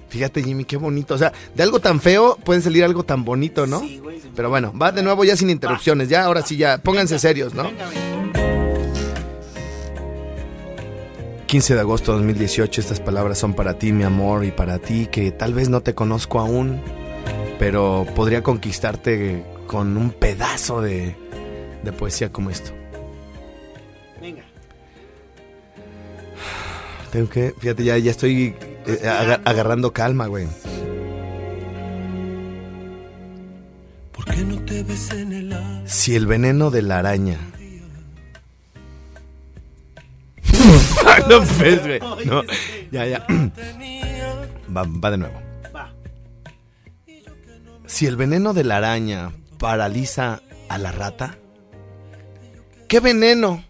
Fíjate, 0.09 0.43
Jimmy, 0.43 0.65
qué 0.65 0.77
bonito. 0.77 1.15
O 1.15 1.19
sea, 1.19 1.33
de 1.55 1.63
algo 1.63 1.81
tan 1.81 2.01
feo 2.01 2.37
puede 2.45 2.61
salir 2.61 2.85
algo 2.85 3.03
tan 3.03 3.25
bonito, 3.25 3.67
¿no? 3.67 3.83
Pero 4.35 4.51
bueno, 4.51 4.73
va 4.81 4.93
de 4.93 5.03
nuevo 5.03 5.25
ya 5.25 5.37
sin 5.37 5.51
interrupciones. 5.51 6.09
Ya, 6.09 6.25
ahora 6.25 6.43
sí, 6.43 6.57
ya. 6.57 6.79
Pónganse 6.79 7.19
serios, 7.19 7.55
¿no? 7.55 7.71
15 11.47 11.75
de 11.75 11.81
agosto 11.81 12.13
de 12.13 12.19
2018, 12.19 12.81
estas 12.81 13.01
palabras 13.01 13.39
son 13.39 13.55
para 13.55 13.79
ti, 13.79 13.93
mi 13.93 14.03
amor, 14.05 14.45
y 14.45 14.51
para 14.51 14.79
ti 14.79 15.07
que 15.11 15.31
tal 15.31 15.55
vez 15.55 15.69
no 15.69 15.81
te 15.81 15.95
conozco 15.95 16.41
aún, 16.41 16.81
pero 17.59 18.05
podría 18.17 18.43
conquistarte 18.43 19.45
con 19.69 19.97
un 19.97 20.11
pedazo 20.11 20.81
de, 20.83 21.15
de 21.85 21.93
poesía 21.93 22.33
como 22.33 22.51
esto. 22.51 22.73
Venga. 24.21 24.43
Tengo 27.13 27.29
que, 27.29 27.55
fíjate, 27.59 27.85
ya, 27.85 27.97
ya 27.99 28.11
estoy 28.11 28.55
eh, 28.87 29.09
aga- 29.09 29.41
agarrando 29.45 29.93
calma, 29.93 30.27
güey. 30.27 30.49
¿Por 34.13 34.25
qué 34.25 34.43
no 34.43 34.59
te 34.65 34.83
ves 34.83 35.11
en 35.13 35.33
el? 35.33 35.57
Si 35.87 36.17
el 36.17 36.27
veneno 36.27 36.71
de 36.71 36.83
la 36.83 36.99
araña. 36.99 37.39
no, 41.29 41.43
pues, 41.43 41.87
güey. 41.87 42.01
No, 42.25 42.43
ya, 42.91 43.07
ya. 43.07 43.27
Va, 44.77 44.85
va 44.85 45.11
de 45.11 45.17
nuevo. 45.17 45.47
Si 47.87 48.07
el 48.07 48.17
veneno 48.17 48.53
de 48.53 48.65
la 48.65 48.79
araña 48.79 49.31
paraliza 49.59 50.43
a 50.69 50.77
la 50.77 50.91
rata, 50.91 51.39
¿qué 52.89 52.99
veneno 52.99 53.65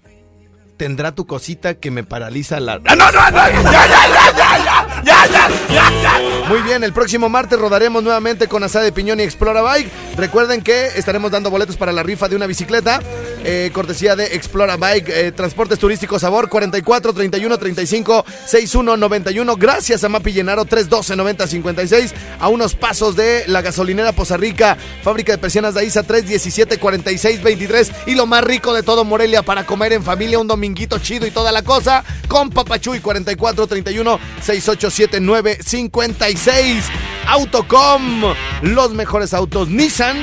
tendrá 0.77 1.15
tu 1.15 1.27
cosita 1.27 1.75
que 1.75 1.91
me 1.91 2.05
paraliza 2.05 2.61
la... 2.61 2.81
¡Ah, 2.85 2.97
no, 2.97 3.11
no, 3.11 3.31
no! 3.31 3.37
¡Ya, 3.37 3.53
ya, 3.53 3.87
ya, 3.87 4.37
ya, 4.37 4.65
ya! 4.65 5.03
¡Ya, 5.05 5.27
ya, 5.27 5.49
ya, 5.69 6.03
ya! 6.03 6.49
Muy 6.49 6.61
bien, 6.63 6.85
el 6.85 6.93
próximo 6.93 7.29
martes 7.29 7.59
rodaremos 7.59 8.03
nuevamente 8.03 8.49
con 8.49 8.63
Asada 8.63 8.85
de 8.85 8.93
Piñón 8.93 9.21
y 9.21 9.23
Explora 9.23 9.63
Bike. 9.63 9.91
Recuerden 10.17 10.63
que 10.63 10.87
estaremos 10.97 11.31
dando 11.31 11.51
boletos 11.51 11.77
para 11.77 11.93
la 11.93 12.03
rifa 12.03 12.29
de 12.29 12.37
una 12.37 12.47
bicicleta, 12.47 13.01
eh, 13.49 13.71
cortesía 13.73 14.17
de 14.17 14.35
Explora 14.35 14.77
Bike, 14.77 15.09
eh, 15.09 15.31
Transportes 15.31 15.79
Turísticos 15.79 16.23
Sabor 16.23 16.49
44 16.49 17.13
31 17.13 17.59
35 17.59 18.25
61 18.45 18.97
91. 18.97 19.57
Gracias 19.57 20.03
a 20.03 20.09
Mapi 20.09 20.33
Llenaro 20.33 20.65
312 20.65 21.15
90 21.15 21.47
56, 21.47 22.15
a 22.41 22.49
unos 22.49 22.75
pasos 22.75 23.15
de 23.15 23.45
la 23.47 23.63
gasolinera 23.63 24.11
Poza 24.11 24.37
Rica, 24.37 24.77
fábrica 25.03 25.31
de 25.31 25.39
persianas 25.39 25.75
de 25.75 25.83
Aiza 25.83 26.03
317 26.03 26.79
46 26.79 27.43
23 27.45 27.93
y 28.07 28.17
lo 28.17 28.27
más 28.27 28.43
rico 28.43 28.75
de 28.75 28.83
todo 28.83 29.05
Morelia 29.05 29.43
para 29.43 29.65
comer 29.65 29.93
en 29.93 30.03
familia 30.03 30.41
un 30.41 30.49
dominguito 30.49 30.99
chido 30.99 31.25
y 31.25 31.31
toda 31.31 31.53
la 31.53 31.63
cosa 31.63 32.03
con 32.27 32.51
Papachuy 32.51 32.99
44 32.99 33.69
31 33.69 34.19
6879 34.43 35.59
56. 35.65 36.85
Autocom, 37.29 38.25
los 38.63 38.93
mejores 38.93 39.33
autos 39.35 39.69
Nissan. 39.69 40.17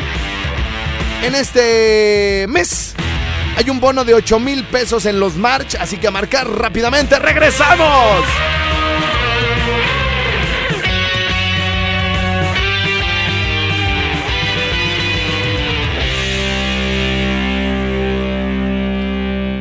En 1.23 1.35
este 1.35 2.47
mes 2.49 2.93
hay 3.55 3.69
un 3.69 3.79
bono 3.79 4.03
de 4.03 4.13
8 4.13 4.39
mil 4.39 4.63
pesos 4.65 5.05
en 5.05 5.19
los 5.19 5.37
March, 5.37 5.75
así 5.79 5.97
que 5.97 6.07
a 6.07 6.11
marcar 6.11 6.49
rápidamente. 6.49 7.19
¡Regresamos! 7.19 8.25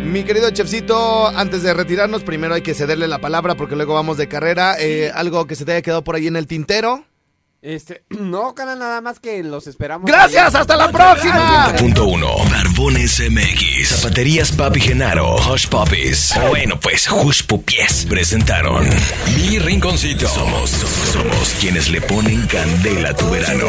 Mi 0.05 0.24
querido 0.24 0.51
chefcito, 0.51 1.28
antes 1.28 1.62
de 1.62 1.72
retirarnos, 1.72 2.22
primero 2.22 2.55
hay 2.55 2.61
que 2.61 2.74
cederle 2.74 3.09
la 3.09 3.18
palabra 3.18 3.55
porque 3.55 3.76
luego 3.76 3.95
vamos 3.95 4.18
de 4.18 4.28
carrera. 4.28 4.76
Eh, 4.78 5.11
algo 5.14 5.47
que 5.47 5.55
se 5.55 5.64
te 5.64 5.72
haya 5.72 5.82
quedado 5.82 6.05
por 6.05 6.16
ahí 6.16 6.26
en 6.26 6.36
el 6.36 6.47
tintero. 6.47 7.05
Este, 7.62 8.05
no, 8.11 8.55
cara, 8.55 8.74
nada 8.74 9.01
más 9.01 9.20
que 9.20 9.43
los 9.43 9.66
esperamos. 9.66 10.11
¡Gracias! 10.11 10.55
¡Hasta 10.55 10.76
la 10.76 10.93
próxima! 10.93 11.72
Punto 11.78 12.07
1. 12.07 12.26
Barbones 12.83 13.20
MX. 13.30 13.89
Zapaterías 13.91 14.51
Papi 14.51 14.80
Genaro. 14.80 15.37
Hush 15.37 15.68
Puppies. 15.68 16.35
Bueno, 16.49 16.80
pues 16.80 17.09
Hush 17.09 17.45
Pupies. 17.45 18.07
Presentaron 18.09 18.89
Mi 19.37 19.61
Rinconcito. 19.61 20.26
Somos, 20.26 20.70
somos 21.12 21.55
quienes 21.61 21.91
le 21.91 22.01
ponen 22.01 22.45
candela 22.49 23.11
a 23.11 23.14
tu 23.14 23.30
verano. 23.30 23.68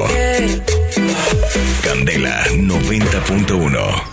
Candela 1.84 2.44
90.1. 2.48 4.13